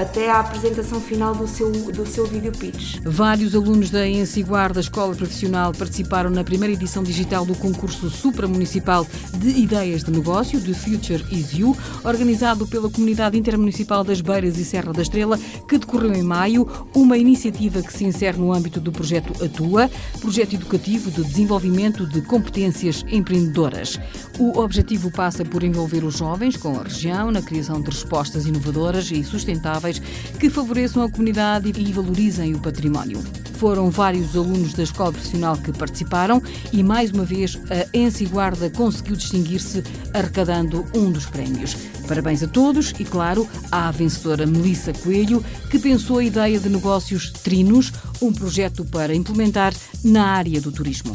até 0.00 0.30
à 0.30 0.40
apresentação 0.40 0.98
final 0.98 1.34
do 1.34 1.46
seu, 1.46 1.70
do 1.70 2.06
seu 2.06 2.26
video 2.26 2.52
pitch. 2.52 2.96
Vários 3.04 3.54
alunos 3.54 3.90
da 3.90 4.08
Ensiguar 4.08 4.72
da 4.72 4.80
Escola 4.80 5.14
Profissional 5.14 5.72
participaram 5.72 6.30
na 6.30 6.42
primeira 6.42 6.72
edição 6.72 7.02
digital 7.02 7.44
do 7.44 7.54
concurso 7.54 8.08
supramunicipal 8.08 9.06
de 9.36 9.48
ideias 9.48 10.02
de 10.02 10.10
negócio, 10.10 10.58
The 10.60 10.72
Future 10.72 11.24
Is 11.30 11.52
You, 11.52 11.76
organizado 12.02 12.66
pela 12.66 12.88
Comunidade 12.88 13.36
Intermunicipal 13.36 14.02
das 14.02 14.22
Beiras 14.22 14.56
e 14.56 14.64
Serra 14.64 14.92
da 14.92 15.02
Estrela, 15.02 15.38
que 15.68 15.76
decorreu 15.76 16.14
em 16.14 16.22
maio, 16.22 16.66
uma 16.94 17.18
iniciativa 17.18 17.82
que 17.82 17.92
se 17.92 18.04
insere 18.04 18.38
no 18.38 18.52
âmbito 18.52 18.80
do 18.80 18.90
projeto 18.90 19.44
Atua, 19.44 19.90
projeto 20.20 20.54
educativo 20.54 21.10
de 21.10 21.22
desenvolvimento 21.22 22.06
de 22.06 22.22
competências 22.22 23.04
empreendedoras. 23.08 23.98
O 24.38 24.58
objetivo 24.58 25.10
passa 25.10 25.44
por 25.44 25.62
envolver 25.62 26.04
os 26.04 26.16
jovens 26.16 26.56
com 26.56 26.78
a 26.78 26.84
região 26.84 27.30
na 27.30 27.42
criação 27.42 27.82
de 27.82 27.90
respostas 27.90 28.46
inovadoras 28.46 29.10
e 29.10 29.22
sustentáveis 29.22 29.89
que 29.98 30.50
favoreçam 30.50 31.02
a 31.02 31.10
comunidade 31.10 31.72
e 31.76 31.92
valorizem 31.92 32.54
o 32.54 32.60
património. 32.60 33.22
Foram 33.60 33.90
vários 33.90 34.34
alunos 34.34 34.72
da 34.72 34.82
escola 34.82 35.12
profissional 35.12 35.56
que 35.56 35.70
participaram 35.70 36.42
e, 36.72 36.82
mais 36.82 37.10
uma 37.10 37.24
vez, 37.24 37.58
a 37.70 37.96
Ense 37.96 38.24
Guarda 38.24 38.70
conseguiu 38.70 39.16
distinguir-se 39.16 39.84
arrecadando 40.14 40.86
um 40.94 41.10
dos 41.10 41.26
prémios. 41.26 41.76
Parabéns 42.08 42.42
a 42.42 42.48
todos 42.48 42.94
e, 42.98 43.04
claro, 43.04 43.46
à 43.70 43.90
vencedora 43.90 44.46
Melissa 44.46 44.92
Coelho, 44.94 45.44
que 45.70 45.78
pensou 45.78 46.18
a 46.18 46.24
ideia 46.24 46.58
de 46.58 46.70
negócios 46.70 47.30
Trinos, 47.30 47.92
um 48.22 48.32
projeto 48.32 48.84
para 48.84 49.14
implementar 49.14 49.74
na 50.02 50.24
área 50.24 50.60
do 50.60 50.72
turismo. 50.72 51.14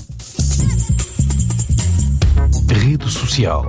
Rede 2.69 3.09
Social 3.09 3.65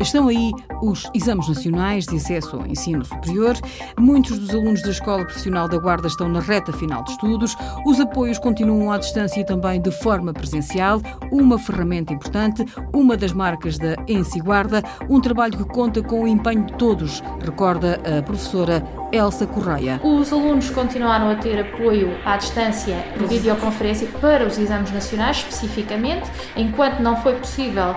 Estão 0.00 0.28
aí 0.28 0.52
os 0.80 1.10
exames 1.12 1.48
nacionais 1.48 2.06
de 2.06 2.16
acesso 2.16 2.56
ao 2.56 2.66
ensino 2.66 3.04
superior. 3.04 3.56
Muitos 3.98 4.38
dos 4.38 4.50
alunos 4.50 4.80
da 4.82 4.90
Escola 4.90 5.24
Profissional 5.24 5.68
da 5.68 5.76
Guarda 5.76 6.06
estão 6.06 6.28
na 6.28 6.40
reta 6.40 6.72
final 6.72 7.02
de 7.02 7.10
estudos. 7.10 7.56
Os 7.84 7.98
apoios 7.98 8.38
continuam 8.38 8.92
à 8.92 8.98
distância 8.98 9.40
e 9.40 9.44
também 9.44 9.80
de 9.80 9.90
forma 9.90 10.32
presencial. 10.32 11.02
Uma 11.32 11.58
ferramenta 11.58 12.12
importante, 12.12 12.64
uma 12.94 13.16
das 13.16 13.32
marcas 13.32 13.76
da 13.76 13.96
Ensi 14.06 14.40
Guarda, 14.40 14.82
um 15.10 15.20
trabalho 15.20 15.58
que 15.58 15.64
conta 15.64 16.00
com 16.00 16.22
o 16.22 16.28
empenho 16.28 16.64
de 16.64 16.74
todos, 16.74 17.22
recorda 17.44 18.00
a 18.18 18.22
professora 18.22 18.84
Elsa 19.12 19.46
Correia. 19.46 20.00
Os 20.04 20.32
alunos 20.32 20.70
continuaram 20.70 21.30
a 21.30 21.34
ter 21.34 21.60
apoio 21.60 22.16
à 22.24 22.36
distância 22.36 22.96
por 23.16 23.26
videoconferência 23.26 24.08
para 24.20 24.46
os 24.46 24.58
exames 24.58 24.92
nacionais, 24.92 25.38
especificamente, 25.38 26.30
enquanto 26.56 27.00
não 27.00 27.16
foi 27.16 27.34
possível 27.34 27.94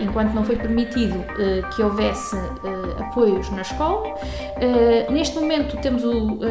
enquanto 0.00 0.32
não 0.32 0.44
foi 0.44 0.56
permitido 0.56 1.16
uh, 1.18 1.68
que 1.74 1.82
houvesse 1.82 2.36
uh, 2.36 3.02
apoios 3.02 3.50
na 3.50 3.62
escola. 3.62 4.14
neste 5.10 5.38
momento 5.38 5.76
temos 5.78 6.02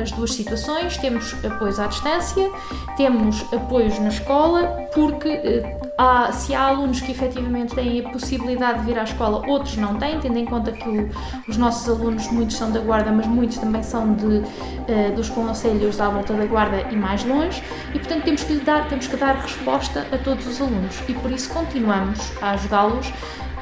as 0.02 0.12
duas 0.12 0.34
situações: 0.34 0.98
temos 0.98 1.34
apoios 1.46 1.80
à 1.80 1.88
distância, 1.88 2.50
temos 2.98 3.46
apoios 3.54 3.98
na 4.00 4.10
escola, 4.10 4.64
porque 4.94 5.64
há, 5.98 6.32
se 6.32 6.54
há 6.54 6.68
alunos 6.68 7.02
que 7.02 7.12
efetivamente 7.12 7.74
têm 7.76 8.06
a 8.06 8.10
possibilidade 8.10 8.80
de 8.80 8.86
vir 8.86 9.00
à 9.00 9.04
escola, 9.04 9.48
outros 9.48 9.78
não 9.78 9.96
têm, 9.96 10.20
tendo 10.20 10.38
em 10.38 10.46
conta 10.46 10.72
que 10.72 10.88
o, 10.88 11.10
os 11.48 11.58
nossos 11.58 11.88
alunos, 11.90 12.28
muitos 12.32 12.58
são 12.58 12.72
da 12.72 12.80
Guarda, 12.80 13.12
mas 13.12 13.26
muitos 13.28 13.58
também 13.58 13.84
são 13.84 14.14
de, 14.14 14.42
dos 15.16 15.30
conselhos 15.30 16.00
à 16.00 16.10
volta 16.10 16.34
da 16.34 16.46
Guarda 16.46 16.88
e 16.92 16.96
mais 16.96 17.24
longe, 17.26 17.64
e 17.94 18.00
portanto 18.00 18.24
temos 18.24 18.44
que, 18.44 18.54
lhe 18.54 18.60
dar, 18.62 18.88
temos 18.88 19.08
que 19.08 19.16
dar 19.16 19.36
resposta 19.36 20.06
a 20.12 20.18
todos 20.18 20.46
os 20.48 20.62
alunos. 20.62 21.02
E 21.08 21.14
por 21.14 21.32
isso 21.32 21.50
continuamos 21.50 22.32
a 22.42 22.52
ajudá-los 22.52 23.12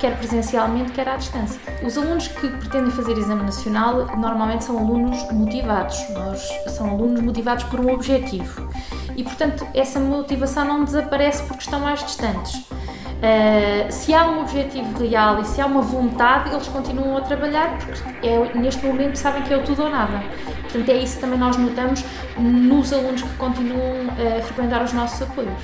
quer 0.04 0.18
presencialmente, 0.18 0.92
quer 0.92 1.08
à 1.08 1.16
distância. 1.16 1.62
Os 1.82 1.98
alunos 1.98 2.28
que 2.28 2.50
pretendem 2.50 2.92
fazer 2.92 3.18
exame 3.18 3.44
nacional 3.44 4.06
normalmente 4.18 4.66
são 4.66 4.78
alunos 4.78 5.18
motivados, 5.32 5.98
nós, 6.10 6.46
são 6.68 6.90
alunos 6.90 7.22
motivados 7.22 7.64
por 7.64 7.80
um 7.80 7.94
objetivo 7.94 8.68
e, 9.16 9.24
portanto, 9.24 9.66
essa 9.74 10.02
motivação 10.02 10.66
não 10.66 10.84
desaparece 10.84 11.44
porque 11.44 11.64
estão 11.64 11.80
mais 11.80 12.04
distantes. 12.04 12.56
Uh, 12.56 13.90
se 13.90 14.14
há 14.14 14.28
um 14.28 14.42
objetivo 14.42 15.00
real 15.00 15.40
e 15.40 15.46
se 15.46 15.62
há 15.62 15.66
uma 15.66 15.82
vontade, 15.82 16.54
eles 16.54 16.68
continuam 16.68 17.16
a 17.16 17.22
trabalhar 17.22 17.80
porque 17.80 18.28
é, 18.28 18.54
neste 18.56 18.86
momento 18.86 19.16
sabem 19.16 19.42
que 19.44 19.54
é 19.54 19.58
o 19.58 19.64
tudo 19.64 19.84
ou 19.84 19.90
nada. 19.90 20.22
Portanto, 20.64 20.90
é 20.90 20.98
isso 20.98 21.16
que 21.16 21.22
também 21.22 21.40
nós 21.40 21.56
notamos 21.56 22.04
nos 22.38 22.92
alunos 22.92 23.22
que 23.22 23.34
continuam 23.36 24.10
a 24.10 24.42
frequentar 24.42 24.84
os 24.84 24.92
nossos 24.92 25.22
apoios 25.22 25.64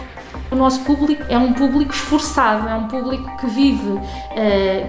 o 0.52 0.56
nosso 0.56 0.82
público 0.82 1.24
é 1.30 1.38
um 1.38 1.54
público 1.54 1.94
esforçado, 1.94 2.68
é 2.68 2.76
um 2.76 2.88
público 2.88 3.38
que 3.38 3.48
vive, 3.48 3.90
uh, 3.90 4.02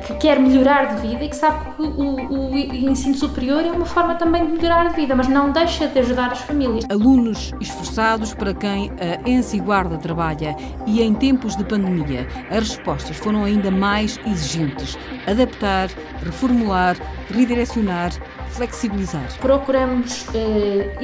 que 0.06 0.14
quer 0.14 0.38
melhorar 0.38 0.94
de 0.94 1.08
vida 1.08 1.24
e 1.24 1.28
que 1.28 1.36
sabe 1.36 1.74
que 1.74 1.82
o, 1.82 2.50
o, 2.50 2.56
ensino 2.56 3.14
superior 3.14 3.64
é 3.64 3.70
uma 3.70 3.84
forma 3.84 4.14
também 4.14 4.46
de 4.46 4.52
melhorar 4.52 4.88
de 4.88 4.96
vida, 4.96 5.14
mas 5.14 5.28
não 5.28 5.50
deixa 5.50 5.86
de 5.86 5.98
ajudar 5.98 6.32
as 6.32 6.40
famílias. 6.40 6.84
Alunos 6.88 7.52
esforçados 7.60 8.34
para 8.34 8.54
quem 8.54 8.90
a 9.00 9.28
Ensi 9.28 9.58
Guarda 9.58 9.98
trabalha 9.98 10.56
e 10.86 11.02
em 11.02 11.14
tempos 11.14 11.56
de 11.56 11.64
pandemia 11.64 12.26
as 12.50 12.70
respostas 12.70 13.16
foram 13.16 13.44
ainda 13.44 13.70
mais 13.70 14.18
exigentes. 14.26 14.98
Adaptar, 15.26 15.90
reformular, 16.24 16.96
redirecionar 17.30 18.10
flexibilizar? 18.50 19.22
Procuramos 19.38 20.26
eh, 20.34 20.96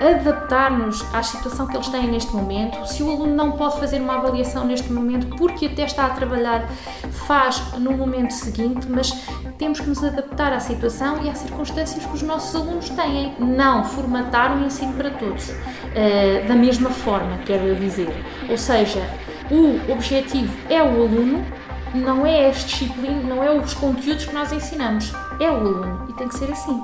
adaptar-nos 0.00 1.04
à 1.14 1.22
situação 1.22 1.66
que 1.66 1.76
eles 1.76 1.88
têm 1.88 2.08
neste 2.08 2.34
momento. 2.34 2.86
Se 2.86 3.02
o 3.02 3.10
aluno 3.10 3.34
não 3.34 3.52
pode 3.52 3.78
fazer 3.80 4.00
uma 4.00 4.16
avaliação 4.16 4.64
neste 4.64 4.92
momento, 4.92 5.28
porque 5.36 5.66
até 5.66 5.84
está 5.84 6.06
a 6.06 6.10
trabalhar, 6.10 6.68
faz 7.26 7.60
no 7.78 7.92
momento 7.92 8.32
seguinte, 8.32 8.86
mas 8.88 9.10
temos 9.58 9.80
que 9.80 9.88
nos 9.88 10.02
adaptar 10.02 10.52
à 10.52 10.60
situação 10.60 11.24
e 11.24 11.28
às 11.28 11.38
circunstâncias 11.38 12.04
que 12.04 12.14
os 12.14 12.22
nossos 12.22 12.54
alunos 12.54 12.88
têm. 12.90 13.34
Não 13.38 13.84
formatar 13.84 14.56
o 14.56 14.64
ensino 14.64 14.92
para 14.94 15.10
todos 15.10 15.50
eh, 15.94 16.44
da 16.46 16.54
mesma 16.54 16.90
forma, 16.90 17.38
quero 17.44 17.74
dizer. 17.76 18.12
Ou 18.48 18.56
seja, 18.56 19.02
o 19.50 19.92
objetivo 19.92 20.52
é 20.68 20.82
o 20.82 21.02
aluno, 21.02 21.44
não 21.94 22.26
é 22.26 22.48
as 22.48 22.64
disciplinas, 22.64 23.24
não 23.24 23.42
é 23.42 23.50
os 23.50 23.74
conteúdos 23.74 24.26
que 24.26 24.34
nós 24.34 24.52
ensinamos, 24.52 25.12
é 25.40 25.50
o 25.50 25.54
aluno 25.54 26.06
e 26.08 26.12
tem 26.14 26.28
que 26.28 26.36
ser 26.36 26.50
assim. 26.50 26.82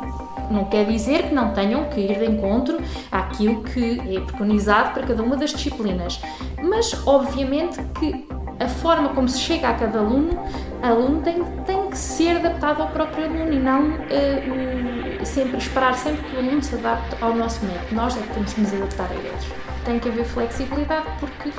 Não 0.50 0.64
quer 0.64 0.86
dizer 0.86 1.28
que 1.28 1.34
não 1.34 1.52
tenham 1.52 1.84
que 1.88 2.00
ir 2.00 2.18
de 2.18 2.26
encontro 2.26 2.78
àquilo 3.10 3.62
que 3.62 4.00
é 4.14 4.20
preconizado 4.20 4.92
para 4.92 5.06
cada 5.06 5.22
uma 5.22 5.36
das 5.36 5.50
disciplinas, 5.50 6.20
mas 6.62 7.06
obviamente 7.06 7.82
que 7.98 8.26
a 8.60 8.68
forma 8.68 9.08
como 9.10 9.28
se 9.28 9.40
chega 9.40 9.68
a 9.68 9.74
cada 9.74 9.98
aluno, 9.98 10.38
aluno 10.82 11.22
tem, 11.22 11.42
tem 11.66 11.90
que 11.90 11.98
ser 11.98 12.36
adaptado 12.36 12.82
ao 12.82 12.88
próprio 12.88 13.24
aluno 13.24 13.52
e 13.52 13.58
não 13.58 13.88
uh, 13.88 15.24
sempre 15.26 15.58
esperar 15.58 15.94
sempre 15.94 16.22
que 16.24 16.36
o 16.36 16.38
aluno 16.38 16.62
se 16.62 16.74
adapte 16.76 17.16
ao 17.20 17.34
nosso 17.34 17.64
método. 17.64 17.94
Nós 17.94 18.16
é 18.16 18.20
que 18.20 18.34
temos 18.34 18.52
que 18.52 18.60
nos 18.60 18.72
adaptar 18.74 19.10
a 19.10 19.14
eles 19.14 19.64
tem 19.84 19.98
que 19.98 20.08
haver 20.08 20.24
flexibilidade 20.24 21.06
porque, 21.20 21.52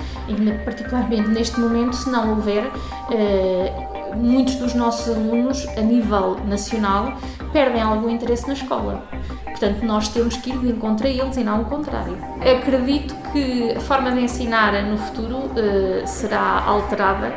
particularmente 0.66 1.30
neste 1.30 1.60
momento, 1.60 1.96
se 1.96 2.10
não 2.10 2.32
houver, 2.32 2.66
uh, 2.66 3.95
muitos 4.16 4.56
dos 4.56 4.74
nossos 4.74 5.16
alunos, 5.16 5.68
a 5.78 5.82
nível 5.82 6.38
nacional, 6.46 7.18
perdem 7.52 7.82
algum 7.82 8.10
interesse 8.10 8.48
na 8.48 8.54
escola. 8.54 9.04
Portanto, 9.46 9.86
nós 9.86 10.10
temos 10.10 10.36
que 10.38 10.50
ir 10.50 10.58
de 10.60 10.70
encontro 10.70 11.08
a 11.08 11.10
eles 11.10 11.38
e 11.38 11.44
não 11.44 11.62
o 11.62 11.66
contrário. 11.66 12.18
Acredito 12.42 13.16
que 13.32 13.72
a 13.72 13.80
forma 13.80 14.12
de 14.12 14.22
ensinar 14.22 14.74
no 14.84 14.98
futuro 14.98 15.38
uh, 15.38 16.06
será 16.06 16.64
alterada, 16.66 17.34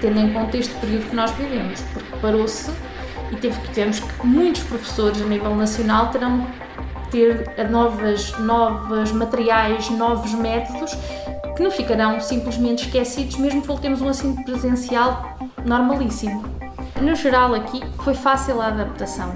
tendo 0.00 0.18
em 0.18 0.32
conta 0.32 0.56
este 0.56 0.74
período 0.76 1.10
que 1.10 1.16
nós 1.16 1.30
vivemos, 1.32 1.80
porque 1.92 2.16
parou-se 2.20 2.70
e 3.30 3.36
teve, 3.36 3.60
tivemos 3.68 4.00
que 4.00 4.26
muitos 4.26 4.62
professores 4.62 5.20
a 5.20 5.24
nível 5.26 5.54
nacional 5.54 6.08
terão 6.08 6.46
ter 7.10 7.54
novas, 7.70 8.36
novos 8.38 9.12
materiais, 9.12 9.90
novos 9.90 10.32
métodos 10.32 10.96
que 11.54 11.62
não 11.62 11.70
ficarão 11.70 12.20
simplesmente 12.20 12.86
esquecidos, 12.86 13.36
mesmo 13.36 13.60
que 13.60 13.66
voltemos 13.66 14.00
um 14.00 14.08
ensino 14.08 14.42
presencial 14.42 15.31
normalíssimo. 15.64 16.44
No 17.00 17.14
geral, 17.16 17.54
aqui 17.54 17.82
foi 17.98 18.14
fácil 18.14 18.60
a 18.60 18.68
adaptação, 18.68 19.34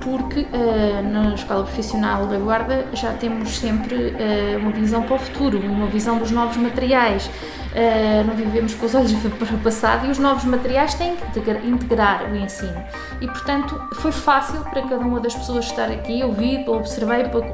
porque 0.00 0.40
uh, 0.40 1.12
na 1.12 1.34
escola 1.34 1.62
profissional 1.64 2.26
da 2.26 2.38
Guarda 2.38 2.86
já 2.92 3.12
temos 3.12 3.58
sempre 3.58 3.94
uh, 3.94 4.58
uma 4.58 4.72
visão 4.72 5.02
para 5.02 5.14
o 5.14 5.18
futuro, 5.18 5.58
uma 5.58 5.86
visão 5.86 6.18
dos 6.18 6.30
novos 6.30 6.56
materiais, 6.56 7.30
uh, 7.74 8.24
não 8.26 8.34
vivemos 8.34 8.74
com 8.74 8.86
os 8.86 8.94
olhos 8.94 9.12
para 9.38 9.54
o 9.54 9.58
passado 9.58 10.06
e 10.06 10.10
os 10.10 10.18
novos 10.18 10.44
materiais 10.44 10.94
têm 10.94 11.16
que 11.16 11.40
integrar 11.66 12.30
o 12.30 12.36
ensino. 12.36 12.82
E, 13.20 13.26
portanto, 13.26 13.80
foi 13.94 14.12
fácil 14.12 14.60
para 14.60 14.82
cada 14.82 14.98
uma 14.98 15.20
das 15.20 15.34
pessoas 15.34 15.66
estar 15.66 15.90
aqui. 15.90 16.20
Eu 16.20 16.32
vi, 16.32 16.64
observei 16.66 17.24
pela, 17.24 17.44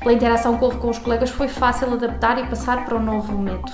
pela, 0.00 0.12
interação 0.12 0.58
que 0.58 0.64
houve 0.64 0.78
com 0.78 0.90
os 0.90 0.98
colegas, 0.98 1.30
foi 1.30 1.48
fácil 1.48 1.92
adaptar 1.92 2.38
e 2.38 2.46
passar 2.46 2.84
para 2.84 2.96
o 2.96 3.00
novo 3.00 3.38
método. 3.38 3.72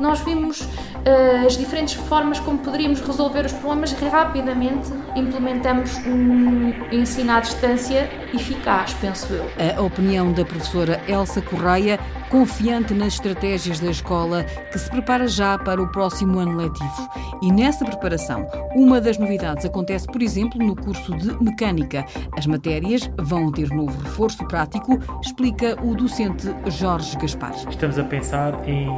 Nós 0.00 0.20
vimos 0.20 0.60
uh, 0.60 1.46
as 1.46 1.56
diferentes 1.56 1.94
formas 1.94 2.38
como 2.40 2.58
poderíamos 2.58 3.00
resolver 3.00 3.46
os 3.46 3.52
problemas 3.52 3.92
rapidamente 3.92 4.92
implementamos 5.14 5.96
um 6.06 6.72
ensino 6.92 7.32
à 7.32 7.40
distância 7.40 8.08
eficaz, 8.34 8.94
penso 8.94 9.32
eu. 9.32 9.46
A 9.76 9.80
opinião 9.80 10.32
da 10.32 10.44
professora 10.44 11.00
Elsa 11.08 11.40
Correia 11.40 11.98
confiante 12.30 12.94
nas 12.94 13.14
estratégias 13.14 13.80
da 13.80 13.90
escola 13.90 14.44
que 14.44 14.78
se 14.78 14.90
prepara 14.90 15.26
já 15.26 15.58
para 15.58 15.80
o 15.80 15.88
próximo 15.88 16.38
ano 16.38 16.56
letivo. 16.56 17.08
E 17.42 17.52
nessa 17.52 17.84
preparação, 17.84 18.46
uma 18.74 19.00
das 19.00 19.18
novidades 19.18 19.64
acontece, 19.64 20.06
por 20.06 20.22
exemplo, 20.22 20.62
no 20.64 20.74
curso 20.74 21.16
de 21.16 21.32
Mecânica. 21.42 22.04
As 22.36 22.46
matérias 22.46 23.10
vão 23.18 23.50
ter 23.52 23.68
novo 23.70 23.98
reforço 24.02 24.46
prático, 24.46 24.98
explica 25.22 25.76
o 25.82 25.94
docente 25.94 26.48
Jorge 26.66 27.16
Gaspar. 27.16 27.54
Estamos 27.68 27.98
a 27.98 28.04
pensar 28.04 28.52
em 28.68 28.88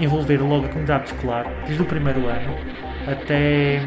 envolver 0.00 0.38
logo 0.38 0.66
a 0.66 0.68
comunidade 0.68 1.12
escolar, 1.12 1.46
desde 1.66 1.82
o 1.82 1.86
primeiro 1.86 2.26
ano 2.26 2.54
até, 3.06 3.80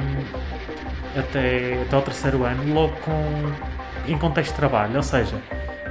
até, 1.17 1.81
até 1.81 1.97
o 1.97 2.01
terceiro 2.01 2.43
ano, 2.43 2.73
logo 2.73 2.93
com, 2.97 4.11
em 4.11 4.17
contexto 4.17 4.51
de 4.51 4.57
trabalho, 4.57 4.95
ou 4.95 5.03
seja, 5.03 5.41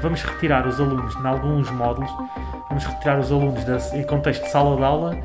vamos 0.05 0.23
retirar 0.23 0.67
os 0.67 0.79
alunos 0.79 1.17
em 1.17 1.27
alguns 1.27 1.71
módulos 1.71 2.11
vamos 2.69 2.85
retirar 2.85 3.19
os 3.19 3.33
alunos 3.33 3.65
da, 3.65 3.79
em 3.97 4.03
contexto 4.05 4.45
de 4.45 4.51
sala 4.51 4.77
de 4.77 4.85
aula 4.85 5.19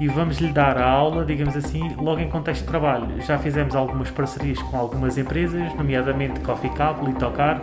e 0.00 0.08
vamos 0.08 0.38
lhe 0.38 0.52
dar 0.52 0.78
a 0.78 0.88
aula, 0.88 1.24
digamos 1.24 1.56
assim, 1.56 1.94
logo 1.96 2.20
em 2.20 2.28
contexto 2.28 2.62
de 2.62 2.68
trabalho. 2.68 3.22
Já 3.22 3.38
fizemos 3.38 3.76
algumas 3.76 4.10
parcerias 4.10 4.60
com 4.62 4.76
algumas 4.76 5.18
empresas, 5.18 5.74
nomeadamente 5.74 6.40
Coffee 6.40 6.70
Cable 6.70 7.10
e 7.10 7.14
Tocar, 7.14 7.60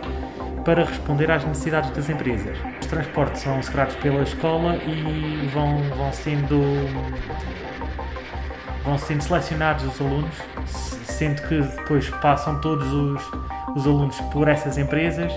para 0.64 0.84
responder 0.84 1.30
às 1.30 1.44
necessidades 1.44 1.90
das 1.90 2.08
empresas. 2.08 2.56
Os 2.80 2.86
transportes 2.86 3.42
são 3.42 3.62
segurados 3.62 3.96
pela 3.96 4.22
escola 4.22 4.76
e 4.76 5.48
vão, 5.52 5.82
vão 5.96 6.12
sendo 6.12 6.60
vão 8.84 8.96
sendo 8.96 9.22
selecionados 9.22 9.84
os 9.84 10.00
alunos, 10.00 10.34
sendo 10.64 11.42
que 11.48 11.60
depois 11.60 12.08
passam 12.08 12.60
todos 12.60 12.90
os, 12.92 13.22
os 13.76 13.86
alunos 13.86 14.18
por 14.32 14.48
essas 14.48 14.78
empresas 14.78 15.32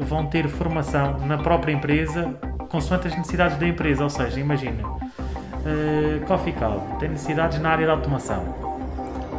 vão 0.00 0.26
ter 0.26 0.48
formação 0.48 1.18
na 1.26 1.38
própria 1.38 1.72
empresa 1.72 2.34
consoante 2.68 3.08
as 3.08 3.16
necessidades 3.16 3.56
da 3.56 3.66
empresa. 3.66 4.04
Ou 4.04 4.10
seja, 4.10 4.38
imagina, 4.38 4.86
uh, 4.86 6.26
Coffee 6.26 6.52
Cal 6.52 6.80
tem 6.98 7.08
necessidades 7.08 7.58
na 7.58 7.70
área 7.70 7.86
da 7.86 7.92
automação. 7.92 8.44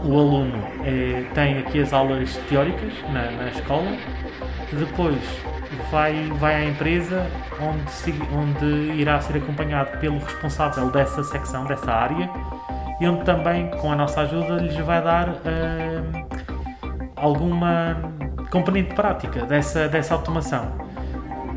O 0.03 0.17
aluno 0.17 0.63
eh, 0.85 1.23
tem 1.33 1.57
aqui 1.57 1.81
as 1.81 1.91
aulas 1.91 2.37
teóricas 2.47 2.93
na, 3.11 3.31
na 3.31 3.49
escola, 3.49 3.97
depois 4.71 5.17
vai, 5.91 6.31
vai 6.39 6.55
à 6.55 6.65
empresa 6.65 7.25
onde, 7.59 7.91
se, 7.91 8.13
onde 8.31 8.65
irá 8.93 9.19
ser 9.19 9.37
acompanhado 9.37 9.97
pelo 9.97 10.19
responsável 10.19 10.91
dessa 10.91 11.23
secção, 11.23 11.65
dessa 11.65 11.91
área, 11.91 12.29
e 13.01 13.07
onde 13.07 13.25
também, 13.25 13.71
com 13.81 13.91
a 13.91 13.95
nossa 13.95 14.21
ajuda, 14.21 14.61
lhes 14.61 14.77
vai 14.77 15.01
dar 15.01 15.29
uh, 15.29 16.27
alguma 17.15 17.97
componente 18.49 18.93
prática 18.93 19.45
dessa, 19.45 19.87
dessa 19.87 20.13
automação. 20.13 20.71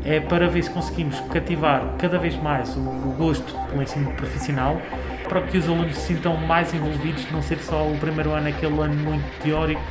É 0.03 0.19
para 0.19 0.47
ver 0.47 0.63
se 0.63 0.69
conseguimos 0.69 1.19
cativar 1.31 1.83
cada 1.99 2.17
vez 2.17 2.35
mais 2.35 2.75
o, 2.75 2.79
o 2.79 3.15
gosto 3.17 3.53
pelo 3.69 3.83
ensino 3.83 4.11
profissional, 4.13 4.81
para 5.29 5.41
que 5.43 5.57
os 5.57 5.67
alunos 5.67 5.95
se 5.95 6.13
sintam 6.13 6.35
mais 6.35 6.73
envolvidos, 6.73 7.29
não 7.31 7.41
ser 7.41 7.59
só 7.59 7.87
o 7.87 7.97
primeiro 7.99 8.31
ano 8.31 8.49
aquele 8.49 8.79
ano 8.79 8.95
muito 8.95 9.23
teórico. 9.41 9.81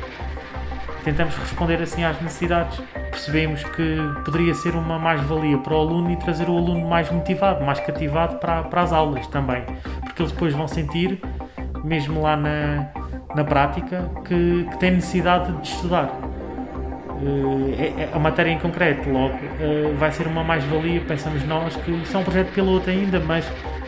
Tentamos 1.03 1.35
responder 1.35 1.81
assim 1.81 2.03
às 2.03 2.21
necessidades. 2.21 2.79
Percebemos 3.09 3.63
que 3.63 3.97
poderia 4.23 4.53
ser 4.53 4.75
uma 4.75 4.99
mais-valia 4.99 5.57
para 5.57 5.73
o 5.73 5.77
aluno 5.77 6.11
e 6.11 6.17
trazer 6.17 6.47
o 6.47 6.55
aluno 6.55 6.87
mais 6.87 7.09
motivado, 7.09 7.63
mais 7.63 7.79
cativado 7.79 8.35
para, 8.35 8.63
para 8.63 8.81
as 8.81 8.93
aulas 8.93 9.25
também, 9.27 9.63
porque 10.01 10.21
eles 10.21 10.31
depois 10.31 10.53
vão 10.53 10.67
sentir, 10.67 11.19
mesmo 11.83 12.21
lá 12.21 12.37
na, 12.37 12.89
na 13.35 13.43
prática, 13.43 14.09
que, 14.25 14.67
que 14.69 14.77
têm 14.77 14.91
necessidade 14.91 15.51
de 15.53 15.67
estudar. 15.67 16.11
Uh, 17.21 18.15
a 18.15 18.19
matéria 18.19 18.51
em 18.51 18.57
concreto, 18.57 19.09
logo, 19.09 19.35
uh, 19.35 19.95
vai 19.97 20.11
ser 20.11 20.25
uma 20.25 20.43
mais-valia, 20.43 21.01
pensamos 21.01 21.43
nós, 21.45 21.75
que 21.75 21.91
isso 21.91 22.17
é 22.17 22.19
um 22.19 22.23
projeto 22.23 22.51
piloto 22.51 22.89
ainda, 22.89 23.19
mas 23.19 23.45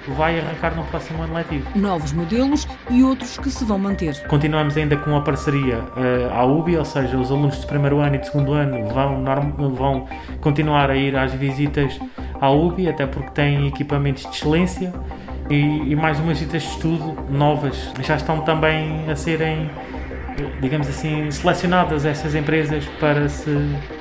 vai 0.10 0.40
arrancar 0.40 0.76
no 0.76 0.84
próximo 0.86 1.24
ano 1.24 1.34
letivo. 1.34 1.68
Novos 1.76 2.12
modelos 2.12 2.68
e 2.90 3.04
outros 3.04 3.38
que 3.38 3.50
se 3.50 3.66
vão 3.66 3.80
manter. 3.80 4.22
Continuamos 4.28 4.78
ainda 4.78 4.98
com 4.98 5.16
a 5.16 5.22
parceria 5.22 5.80
uh, 5.80 6.34
à 6.34 6.46
UBI, 6.46 6.78
ou 6.78 6.86
seja, 6.86 7.18
os 7.18 7.32
alunos 7.32 7.58
do 7.60 7.68
primeiro 7.68 8.00
ano 8.00 8.16
e 8.16 8.20
do 8.20 8.26
segundo 8.26 8.54
ano 8.54 8.88
vão, 8.90 9.72
vão 9.72 10.08
continuar 10.40 10.92
a 10.92 10.96
ir 10.96 11.16
às 11.16 11.34
visitas 11.34 12.00
à 12.40 12.52
UBI, 12.52 12.90
até 12.90 13.08
porque 13.08 13.32
têm 13.32 13.68
equipamentos 13.68 14.24
de 14.24 14.30
excelência 14.30 14.94
e, 15.50 15.92
e 15.92 15.96
mais 15.96 16.20
umas 16.20 16.40
visitas 16.40 16.64
de 16.64 16.70
estudo 16.70 17.18
novas 17.30 17.92
já 18.02 18.16
estão 18.16 18.42
também 18.42 19.10
a 19.10 19.16
serem 19.16 19.70
digamos 20.62 20.88
assim, 20.88 21.30
selecionadas 21.32 22.06
essas 22.06 22.36
empresas 22.36 22.86
para 23.00 23.28
se, 23.30 23.52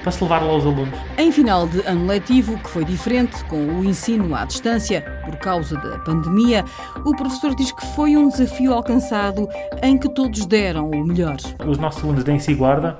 para 0.03 0.12
se 0.12 0.23
levar 0.23 0.42
lá 0.42 0.51
aos 0.51 0.64
alunos. 0.64 0.99
Em 1.18 1.31
final 1.31 1.66
de 1.66 1.81
ano 1.87 2.07
letivo, 2.07 2.59
que 2.59 2.68
foi 2.68 2.85
diferente 2.85 3.45
com 3.45 3.57
o 3.57 3.85
ensino 3.85 4.35
à 4.35 4.45
distância 4.45 5.03
por 5.25 5.37
causa 5.37 5.77
da 5.77 5.99
pandemia, 5.99 6.64
o 7.05 7.14
professor 7.14 7.55
diz 7.55 7.73
que 7.73 7.87
foi 7.95 8.16
um 8.16 8.29
desafio 8.29 8.73
alcançado 8.73 9.49
em 9.83 9.99
que 9.99 10.09
todos 10.09 10.47
deram 10.47 10.90
o 10.90 11.05
melhor. 11.05 11.37
Os 11.66 11.79
nossos 11.79 12.03
alunos 12.03 12.25
da 12.25 12.33
Ensi 12.33 12.55
Guarda 12.55 12.97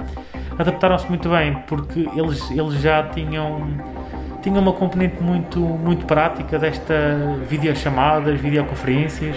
adaptaram-se 0.59 1.09
muito 1.09 1.29
bem, 1.29 1.55
porque 1.67 2.09
eles, 2.15 2.51
eles 2.51 2.81
já 2.81 3.03
tinham 3.09 3.69
tinha 4.43 4.59
uma 4.59 4.73
componente 4.73 5.23
muito, 5.23 5.61
muito 5.61 6.05
prática 6.05 6.59
desta 6.59 6.95
videochamadas, 7.49 8.41
videoconferências 8.41 9.37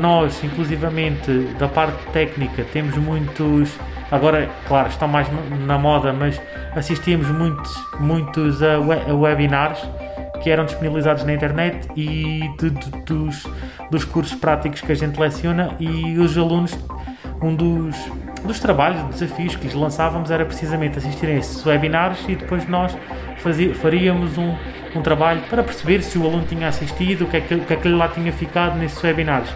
nós, 0.00 0.42
inclusivamente 0.42 1.30
da 1.58 1.68
parte 1.68 1.98
técnica, 2.12 2.64
temos 2.72 2.96
muitos. 2.96 3.76
Agora, 4.10 4.48
claro, 4.66 4.88
estão 4.88 5.06
mais 5.06 5.28
na 5.66 5.78
moda, 5.78 6.12
mas 6.12 6.40
assistimos 6.74 7.28
muitos, 7.28 7.74
muitos 8.00 8.62
a, 8.62 8.78
webinars 8.78 9.78
que 10.42 10.50
eram 10.50 10.64
disponibilizados 10.64 11.24
na 11.24 11.34
internet 11.34 11.88
e 11.96 12.48
de, 12.58 12.70
de, 12.70 12.90
dos, 13.02 13.44
dos 13.90 14.04
cursos 14.04 14.34
práticos 14.34 14.80
que 14.80 14.92
a 14.92 14.94
gente 14.94 15.18
leciona 15.18 15.74
e 15.78 16.18
os 16.18 16.36
alunos, 16.38 16.78
um 17.42 17.54
dos, 17.54 17.96
dos 18.44 18.60
trabalhos, 18.60 19.02
desafios 19.14 19.56
que 19.56 19.64
lhes 19.64 19.74
lançávamos 19.74 20.30
era 20.30 20.44
precisamente 20.44 20.98
assistirem 20.98 21.36
a 21.36 21.38
esses 21.38 21.64
webinars 21.66 22.24
e 22.28 22.36
depois 22.36 22.68
nós 22.68 22.96
fazia, 23.38 23.74
faríamos 23.74 24.38
um, 24.38 24.54
um 24.96 25.02
trabalho 25.02 25.42
para 25.48 25.62
perceber 25.62 26.02
se 26.02 26.18
o 26.18 26.24
aluno 26.24 26.44
tinha 26.48 26.68
assistido, 26.68 27.24
o 27.24 27.26
que 27.28 27.36
é 27.36 27.40
que, 27.40 27.54
o 27.54 27.60
que, 27.60 27.72
é 27.74 27.76
que 27.76 27.88
lá 27.88 28.08
tinha 28.08 28.32
ficado 28.32 28.76
nesses 28.78 29.02
webinars. 29.02 29.50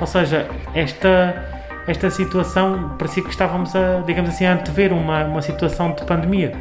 Ou 0.00 0.06
seja, 0.06 0.48
esta, 0.74 1.82
esta 1.86 2.10
situação 2.10 2.96
parecia 2.98 3.22
que 3.22 3.30
estávamos 3.30 3.74
a, 3.74 4.02
digamos 4.06 4.30
assim, 4.30 4.44
a 4.44 4.52
antever 4.52 4.92
uma, 4.92 5.24
uma 5.24 5.42
situação 5.42 5.92
de 5.92 6.04
pandemia. 6.04 6.54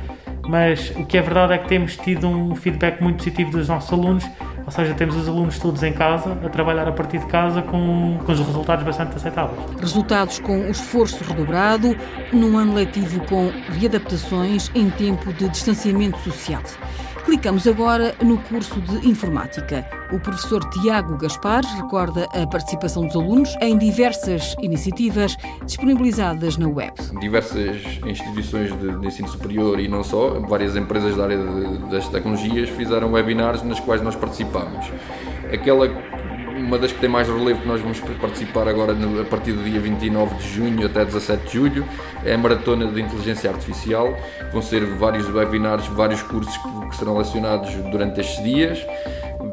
Mas 0.48 0.92
o 0.96 1.06
que 1.06 1.18
é 1.18 1.22
verdade 1.22 1.54
é 1.54 1.58
que 1.58 1.68
temos 1.68 1.98
tido 1.98 2.28
um 2.28 2.56
feedback 2.56 3.02
muito 3.02 3.18
positivo 3.18 3.52
dos 3.52 3.68
nossos 3.68 3.92
alunos, 3.92 4.26
ou 4.64 4.72
seja, 4.72 4.94
temos 4.94 5.16
os 5.16 5.28
alunos 5.28 5.60
todos 5.60 5.82
em 5.84 5.94
casa, 5.94 6.38
a 6.44 6.50
trabalhar 6.50 6.88
a 6.88 6.92
partir 6.92 7.20
de 7.20 7.26
casa 7.26 7.62
com, 7.62 8.20
com 8.24 8.32
os 8.32 8.40
resultados 8.40 8.86
bastante 8.86 9.16
aceitáveis. 9.16 9.60
Resultados 9.80 10.40
com 10.40 10.60
o 10.60 10.70
esforço 10.70 11.24
redobrado, 11.24 11.96
num 12.32 12.58
ano 12.58 12.74
letivo 12.74 13.20
com 13.26 13.52
readaptações 13.80 14.72
em 14.76 14.90
tempo 14.90 15.34
de 15.34 15.50
distanciamento 15.50 16.20
social. 16.20 16.62
Clicamos 17.26 17.68
agora 17.68 18.14
no 18.22 18.38
curso 18.38 18.80
de 18.82 19.10
Informática. 19.10 19.84
O 20.12 20.20
professor 20.20 20.64
Tiago 20.70 21.18
Gaspar 21.18 21.64
recorda 21.76 22.26
a 22.26 22.46
participação 22.46 23.08
dos 23.08 23.16
alunos 23.16 23.56
em 23.62 23.76
diversas 23.80 24.56
iniciativas 24.62 25.36
disponibilizadas 25.66 26.56
na 26.56 26.68
web. 26.68 26.94
Diversas 27.20 27.78
instituições 28.06 28.72
de, 28.80 29.00
de 29.00 29.08
ensino 29.08 29.28
superior 29.28 29.80
e 29.80 29.88
não 29.88 30.04
só, 30.04 30.40
várias 30.42 30.76
empresas 30.76 31.18
da 31.18 31.24
área 31.24 31.38
de, 31.40 31.90
das 31.90 32.08
tecnologias 32.10 32.70
fizeram 32.70 33.12
webinars 33.12 33.64
nas 33.64 33.80
quais 33.80 34.04
nós 34.04 34.16
participamos. 34.16 34.86
Aquela 35.52 35.88
uma 36.56 36.78
das 36.78 36.92
que 36.92 37.00
tem 37.00 37.10
mais 37.10 37.28
relevo 37.28 37.62
que 37.62 37.68
nós 37.68 37.82
vamos 37.82 38.00
participar 38.20 38.68
agora 38.68 38.94
no, 38.94 39.22
a 39.22 39.26
partir 39.26 39.52
do 39.52 39.64
dia 39.64 39.80
29 39.80 40.36
de 40.36 40.48
junho 40.48 40.86
até 40.86 41.04
17 41.04 41.46
de 41.46 41.54
julho 41.54 41.86
é 42.24 42.34
a 42.34 42.38
Maratona 42.38 42.88
de 42.88 43.02
Inteligência 43.02 43.50
Artificial. 43.50 44.16
Vão 44.52 44.62
ser 44.62 44.86
vários 44.86 45.28
webinars, 45.30 45.86
vários 45.88 46.24
cursos 46.24 46.56
que, 46.58 46.90
que 46.90 46.96
serão 46.96 47.18
lecionados 47.18 47.72
durante 47.92 48.22
estes 48.22 48.44
dias. 48.44 48.86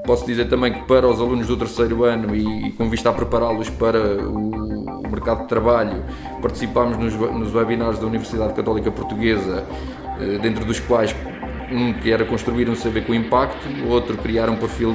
Posso 0.05 0.25
dizer 0.27 0.49
também 0.49 0.73
que 0.73 0.81
para 0.83 1.07
os 1.07 1.21
alunos 1.21 1.47
do 1.47 1.57
terceiro 1.57 2.05
ano 2.05 2.35
e, 2.35 2.69
e 2.69 2.73
com 2.73 2.89
vista 2.89 3.11
a 3.11 3.13
prepará-los 3.13 3.69
para 3.71 3.99
o, 3.99 5.03
o, 5.05 5.11
mercado 5.11 5.43
de 5.43 5.49
trabalho, 5.49 6.05
participamos 6.41 6.97
nos, 6.99 7.15
nos 7.15 7.55
webinars 7.55 7.99
da 7.99 8.07
Universidade 8.07 8.55
Católica 8.55 8.91
Portuguesa, 8.91 9.65
eh, 10.21 10.39
dentro 10.39 10.65
dos 10.65 10.81
quais 10.81 11.15
um 11.73 11.93
que 11.93 12.11
era 12.11 12.25
construir 12.25 12.69
um 12.69 12.75
CV 12.75 13.03
com 13.03 13.15
impacto, 13.15 13.67
outro 13.89 14.17
criar 14.19 14.49
um 14.49 14.57
perfil 14.57 14.95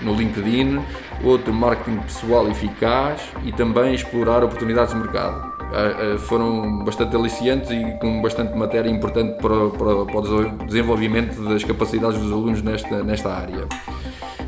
no 0.00 0.14
LinkedIn, 0.14 0.80
outro 1.22 1.52
marketing 1.52 1.98
pessoal 1.98 2.48
eficaz 2.48 3.22
e 3.44 3.52
também 3.52 3.94
explorar 3.94 4.42
oportunidades 4.42 4.94
de 4.94 5.00
mercado. 5.00 5.52
Ah, 5.72 6.14
ah, 6.14 6.18
foram 6.18 6.84
bastante 6.84 7.16
aliciantes 7.16 7.70
e 7.70 7.98
com 8.00 8.22
bastante 8.22 8.56
matéria 8.56 8.88
importante 8.88 9.36
para, 9.40 9.70
para, 9.70 10.04
para 10.06 10.18
o 10.18 10.66
desenvolvimento 10.66 11.42
das 11.48 11.64
capacidades 11.64 12.18
dos 12.18 12.30
alunos 12.30 12.62
nesta, 12.62 13.02
nesta 13.02 13.30
área. 13.32 13.66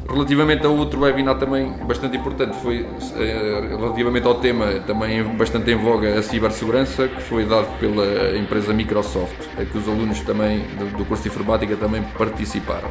Relativamente 0.09 0.65
a 0.65 0.69
outro 0.69 1.01
webinar 1.01 1.37
também 1.39 1.71
bastante 1.87 2.17
importante 2.17 2.57
foi 2.59 2.87
eh, 3.17 3.67
relativamente 3.77 4.27
ao 4.27 4.37
tema 4.37 4.67
também 4.87 5.23
bastante 5.37 5.71
em 5.71 5.77
voga 5.77 6.19
a 6.19 6.23
cibersegurança 6.23 7.09
que 7.09 7.21
foi 7.23 7.45
dado 7.45 7.67
pela 7.79 8.37
empresa 8.37 8.73
Microsoft, 8.73 9.37
a 9.61 9.65
que 9.65 9.77
os 9.77 9.89
alunos 9.89 10.21
também 10.21 10.61
do 10.97 11.05
curso 11.05 11.25
de 11.25 11.29
informática 11.29 11.77
também 11.77 12.03
participaram. 12.17 12.89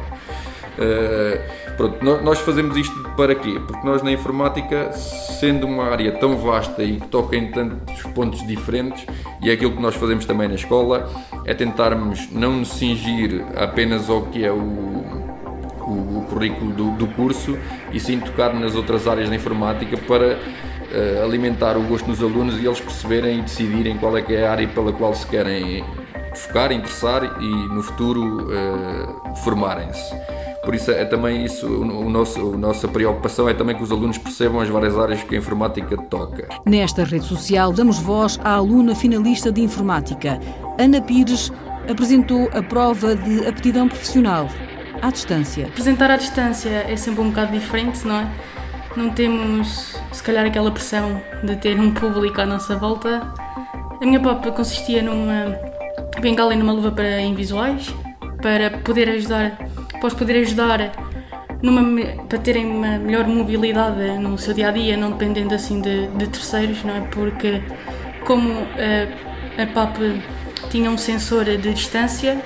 Uh, 0.78 1.74
pronto, 1.74 2.04
nós 2.22 2.38
fazemos 2.40 2.76
isto 2.76 2.94
para 3.16 3.34
quê? 3.34 3.58
Porque 3.66 3.86
nós 3.86 4.02
na 4.02 4.12
informática, 4.12 4.92
sendo 4.92 5.66
uma 5.66 5.84
área 5.84 6.12
tão 6.12 6.36
vasta 6.36 6.84
e 6.84 7.00
que 7.00 7.08
toca 7.08 7.34
em 7.34 7.50
tantos 7.50 8.02
pontos 8.14 8.46
diferentes, 8.46 9.06
e 9.40 9.48
é 9.48 9.54
aquilo 9.54 9.72
que 9.72 9.80
nós 9.80 9.94
fazemos 9.94 10.26
também 10.26 10.48
na 10.48 10.54
escola, 10.54 11.10
é 11.46 11.54
tentarmos 11.54 12.30
não 12.30 12.58
nos 12.58 12.68
cingir 12.68 13.42
apenas 13.56 14.10
ao 14.10 14.22
que 14.26 14.44
é 14.44 14.52
o 14.52 15.35
o, 15.86 16.18
o 16.18 16.26
currículo 16.28 16.72
do, 16.72 16.90
do, 16.92 17.06
curso 17.08 17.56
e 17.92 18.00
sim 18.00 18.18
tocar 18.18 18.52
nas 18.54 18.74
outras 18.74 19.06
áreas 19.06 19.28
da 19.28 19.36
informática 19.36 19.96
para 19.96 20.34
uh, 20.36 21.24
alimentar 21.24 21.76
o 21.76 21.82
gosto 21.82 22.08
nos 22.08 22.22
alunos 22.22 22.60
e 22.60 22.66
eles 22.66 22.80
perceberem 22.80 23.38
e 23.38 23.42
decidirem 23.42 23.96
qual 23.96 24.16
é 24.16 24.22
que 24.22 24.34
é 24.34 24.46
a 24.46 24.50
área 24.50 24.68
pela 24.68 24.92
qual 24.92 25.14
se 25.14 25.26
querem 25.26 25.84
focar, 26.34 26.72
interessar 26.72 27.40
e 27.40 27.68
no 27.68 27.82
futuro 27.82 28.48
uh, 28.48 29.36
formarem-se. 29.36 30.14
Por 30.64 30.74
isso 30.74 30.90
é 30.90 31.04
também 31.04 31.44
isso, 31.44 31.64
o 31.64 32.10
nosso, 32.10 32.54
a 32.54 32.58
nossa 32.58 32.88
preocupação 32.88 33.48
é 33.48 33.54
também 33.54 33.76
que 33.76 33.84
os 33.84 33.92
alunos 33.92 34.18
percebam 34.18 34.60
as 34.60 34.68
várias 34.68 34.98
áreas 34.98 35.22
que 35.22 35.36
a 35.36 35.38
informática 35.38 35.96
toca. 35.96 36.48
Nesta 36.66 37.04
rede 37.04 37.24
social 37.24 37.72
damos 37.72 38.00
voz 38.00 38.36
à 38.42 38.54
aluna 38.54 38.92
finalista 38.96 39.52
de 39.52 39.62
informática. 39.62 40.40
Ana 40.76 41.00
Pires 41.00 41.52
apresentou 41.88 42.50
a 42.52 42.60
prova 42.64 43.14
de 43.14 43.46
aptidão 43.46 43.86
profissional 43.86 44.48
à 45.02 45.10
distância? 45.10 45.66
Apresentar 45.66 46.10
à 46.10 46.16
distância 46.16 46.84
é 46.88 46.96
sempre 46.96 47.20
um 47.20 47.30
bocado 47.30 47.52
diferente, 47.52 48.06
não 48.06 48.20
é? 48.20 48.26
Não 48.96 49.10
temos, 49.10 50.00
se 50.12 50.22
calhar, 50.22 50.46
aquela 50.46 50.70
pressão 50.70 51.20
de 51.42 51.56
ter 51.56 51.78
um 51.78 51.92
público 51.92 52.40
à 52.40 52.46
nossa 52.46 52.76
volta. 52.76 53.22
A 54.00 54.04
minha 54.04 54.18
prova 54.18 54.50
consistia 54.52 55.02
numa 55.02 55.58
bengala 56.20 56.54
e 56.54 56.56
numa 56.56 56.72
luva 56.72 56.90
para 56.90 57.20
invisuais, 57.20 57.94
para 58.40 58.70
poder 58.78 59.08
ajudar, 59.10 59.58
para 60.00 60.10
poder 60.10 60.40
ajudar 60.40 60.92
numa, 61.62 61.82
para 62.28 62.38
terem 62.38 62.66
uma 62.66 62.98
melhor 62.98 63.26
mobilidade 63.26 64.18
no 64.18 64.38
seu 64.38 64.54
dia 64.54 64.68
a 64.68 64.70
dia, 64.70 64.96
não 64.96 65.12
dependendo 65.12 65.54
assim 65.54 65.80
de, 65.80 66.06
de 66.08 66.26
terceiros, 66.28 66.82
não 66.84 66.96
é? 66.96 67.00
Porque, 67.02 67.62
como 68.24 68.50
a, 68.52 69.62
a 69.62 69.66
PAP 69.66 69.96
tinha 70.70 70.90
um 70.90 70.98
sensor 70.98 71.44
de 71.44 71.72
distância, 71.72 72.40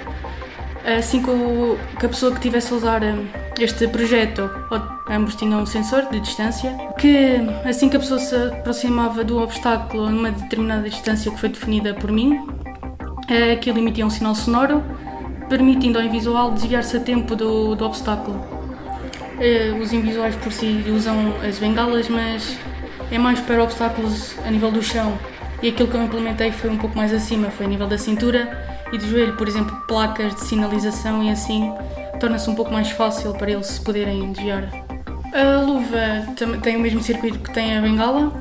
assim 0.84 1.22
que, 1.22 1.30
o, 1.30 1.78
que 1.98 2.06
a 2.06 2.08
pessoa 2.08 2.32
que 2.32 2.38
estivesse 2.38 2.72
a 2.72 2.76
usar 2.76 3.02
hum, 3.02 3.26
este 3.58 3.86
projeto, 3.88 4.50
ambos 5.08 5.34
tinham 5.34 5.60
um 5.60 5.66
sensor 5.66 6.06
de 6.10 6.20
distância, 6.20 6.74
que 6.98 7.36
assim 7.64 7.88
que 7.88 7.96
a 7.96 8.00
pessoa 8.00 8.18
se 8.18 8.34
aproximava 8.34 9.22
do 9.22 9.42
obstáculo 9.42 10.04
a 10.04 10.06
uma 10.06 10.30
determinada 10.30 10.88
distância 10.88 11.30
que 11.30 11.38
foi 11.38 11.50
definida 11.50 11.94
por 11.94 12.10
mim, 12.10 12.40
eh, 13.28 13.52
aquilo 13.52 13.78
emitia 13.78 14.06
um 14.06 14.10
sinal 14.10 14.34
sonoro, 14.34 14.82
permitindo 15.48 15.98
ao 15.98 16.04
invisual 16.04 16.50
desviar-se 16.52 16.96
a 16.96 17.00
tempo 17.00 17.36
do, 17.36 17.74
do 17.74 17.84
obstáculo. 17.84 18.42
Eh, 19.38 19.72
os 19.80 19.92
invisuais 19.92 20.34
por 20.36 20.52
si 20.52 20.84
usam 20.88 21.34
as 21.46 21.58
bengalas, 21.58 22.08
mas 22.08 22.56
é 23.10 23.18
mais 23.18 23.40
para 23.40 23.62
obstáculos 23.62 24.34
a 24.46 24.50
nível 24.50 24.70
do 24.70 24.82
chão. 24.82 25.18
E 25.62 25.68
aquilo 25.68 25.88
que 25.88 25.94
eu 25.94 26.02
implementei 26.02 26.52
foi 26.52 26.70
um 26.70 26.78
pouco 26.78 26.96
mais 26.96 27.12
acima, 27.12 27.50
foi 27.50 27.66
a 27.66 27.68
nível 27.68 27.86
da 27.86 27.98
cintura 27.98 28.69
e 28.92 28.98
do 28.98 29.06
joelho, 29.06 29.36
por 29.36 29.48
exemplo, 29.48 29.76
placas 29.86 30.34
de 30.34 30.40
sinalização 30.44 31.22
e 31.22 31.30
assim 31.30 31.72
torna-se 32.18 32.48
um 32.50 32.54
pouco 32.54 32.72
mais 32.72 32.90
fácil 32.90 33.32
para 33.34 33.50
eles 33.50 33.66
se 33.66 33.80
poderem 33.80 34.32
desviar. 34.32 34.68
A 35.32 35.62
luva 35.62 36.58
tem 36.62 36.76
o 36.76 36.80
mesmo 36.80 37.02
circuito 37.02 37.38
que 37.38 37.52
tem 37.52 37.78
a 37.78 37.80
bengala, 37.80 38.32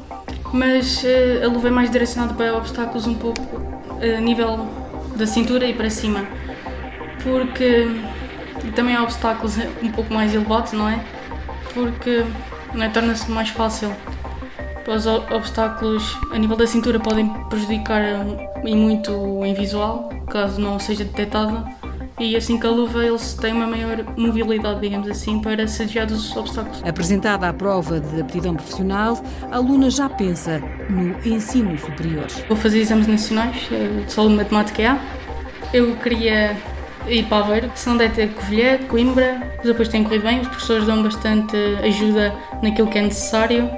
mas 0.52 1.04
eh, 1.06 1.42
a 1.44 1.48
luva 1.48 1.68
é 1.68 1.72
mais 1.72 1.90
direcionada 1.90 2.34
para 2.34 2.58
obstáculos 2.58 3.08
um 3.08 3.14
pouco 3.14 3.40
eh, 4.02 4.18
a 4.18 4.20
nível 4.20 4.68
da 5.16 5.28
cintura 5.28 5.66
e 5.66 5.74
para 5.74 5.90
cima, 5.90 6.26
porque 7.24 7.88
também 8.76 8.96
há 8.96 9.04
obstáculos 9.04 9.58
um 9.82 9.92
pouco 9.92 10.14
mais 10.14 10.34
elevados, 10.34 10.74
não 10.74 10.90
é? 10.90 11.00
Porque 11.74 12.26
é? 12.80 12.90
torna-se 12.90 13.30
mais 13.30 13.50
fácil 13.50 13.94
os 14.88 15.06
obstáculos 15.06 16.18
a 16.32 16.38
nível 16.38 16.58
da 16.58 16.66
cintura 16.66 17.00
podem 17.00 17.30
prejudicar 17.48 18.02
e 18.63 18.76
muito 18.76 19.12
o 19.12 19.45
invisual, 19.45 20.10
caso 20.30 20.60
não 20.60 20.80
seja 20.80 21.04
detectado. 21.04 21.65
E 22.19 22.36
assim 22.36 22.60
que 22.60 22.67
a 22.67 22.69
luva 22.69 23.06
eles 23.06 23.34
têm 23.36 23.54
uma 23.54 23.65
maior 23.65 24.04
mobilidade, 24.17 24.82
digamos 24.82 25.10
assim, 25.10 25.39
para 25.39 25.65
se 25.67 25.86
desviar 25.86 26.06
dos 26.06 26.36
obstáculos. 26.36 26.84
Apresentada 26.84 27.48
à 27.48 27.54
prova 27.54 28.02
de 28.02 28.19
aptidão 28.19 28.56
profissional, 28.56 29.24
a 29.50 29.56
aluna 29.56 29.89
já 29.89 30.10
pensa 30.10 30.62
no 30.89 31.15
ensino 31.26 31.78
superior. 31.78 32.28
Vou 32.50 32.58
fazer 32.58 32.80
exames 32.80 33.08
nacionais, 33.08 33.69
eh, 33.72 34.06
de 34.06 34.36
matemática 34.36 34.91
A. 34.91 35.00
Eu 35.74 35.95
queria 35.95 36.58
ir 37.08 37.26
para 37.26 37.45
Aveiro, 37.45 37.72
se 37.74 37.88
não 37.88 37.95
der 37.95 38.12
ter 38.12 38.34
Covilhã, 38.34 38.78
Coimbra, 38.89 39.41
depois 39.63 39.88
tem 39.88 40.04
corrido 40.04 40.24
bem, 40.24 40.41
os 40.41 40.48
professores 40.50 40.86
dão 40.86 41.02
bastante 41.02 41.56
ajuda 41.84 42.34
naquilo 42.62 42.89
que 42.89 42.98
é 42.98 43.02
necessário 43.02 43.69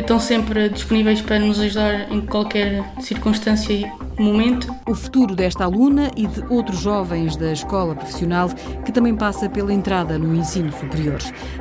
estão 0.00 0.18
sempre 0.18 0.68
disponíveis 0.68 1.20
para 1.20 1.38
nos 1.38 1.60
ajudar 1.60 2.10
em 2.12 2.20
qualquer 2.20 2.84
circunstância 3.00 3.72
e 3.72 3.86
momento. 4.20 4.72
O 4.88 4.94
futuro 4.94 5.34
desta 5.34 5.64
aluna 5.64 6.10
e 6.16 6.26
de 6.26 6.44
outros 6.52 6.80
jovens 6.80 7.36
da 7.36 7.52
escola 7.52 7.94
profissional 7.94 8.48
que 8.84 8.92
também 8.92 9.14
passa 9.14 9.48
pela 9.48 9.72
entrada 9.72 10.18
no 10.18 10.34
ensino 10.34 10.72
superior. 10.72 11.18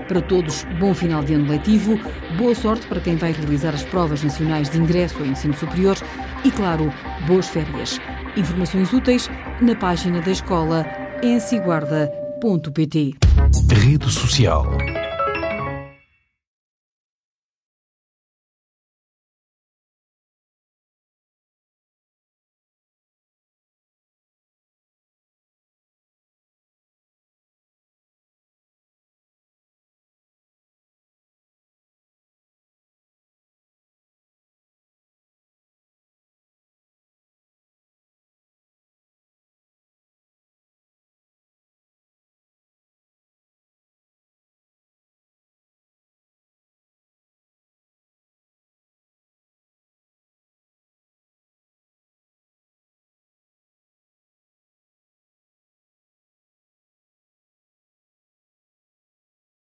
Para 0.07 0.21
todos, 0.21 0.65
bom 0.79 0.93
final 0.93 1.23
de 1.23 1.33
ano 1.33 1.49
letivo, 1.49 1.99
boa 2.37 2.55
sorte 2.55 2.87
para 2.87 2.99
quem 2.99 3.15
vai 3.15 3.31
realizar 3.31 3.73
as 3.73 3.83
provas 3.83 4.23
nacionais 4.23 4.69
de 4.69 4.79
ingresso 4.79 5.19
ao 5.19 5.25
ensino 5.25 5.53
superior 5.53 5.97
e, 6.43 6.51
claro, 6.51 6.91
boas 7.27 7.47
férias. 7.47 7.99
Informações 8.35 8.91
úteis 8.91 9.29
na 9.61 9.75
página 9.75 10.21
da 10.21 10.31
escola 10.31 10.85
ensiguarda.pt. 11.21 13.13
Rede 13.71 14.11
Social 14.11 14.75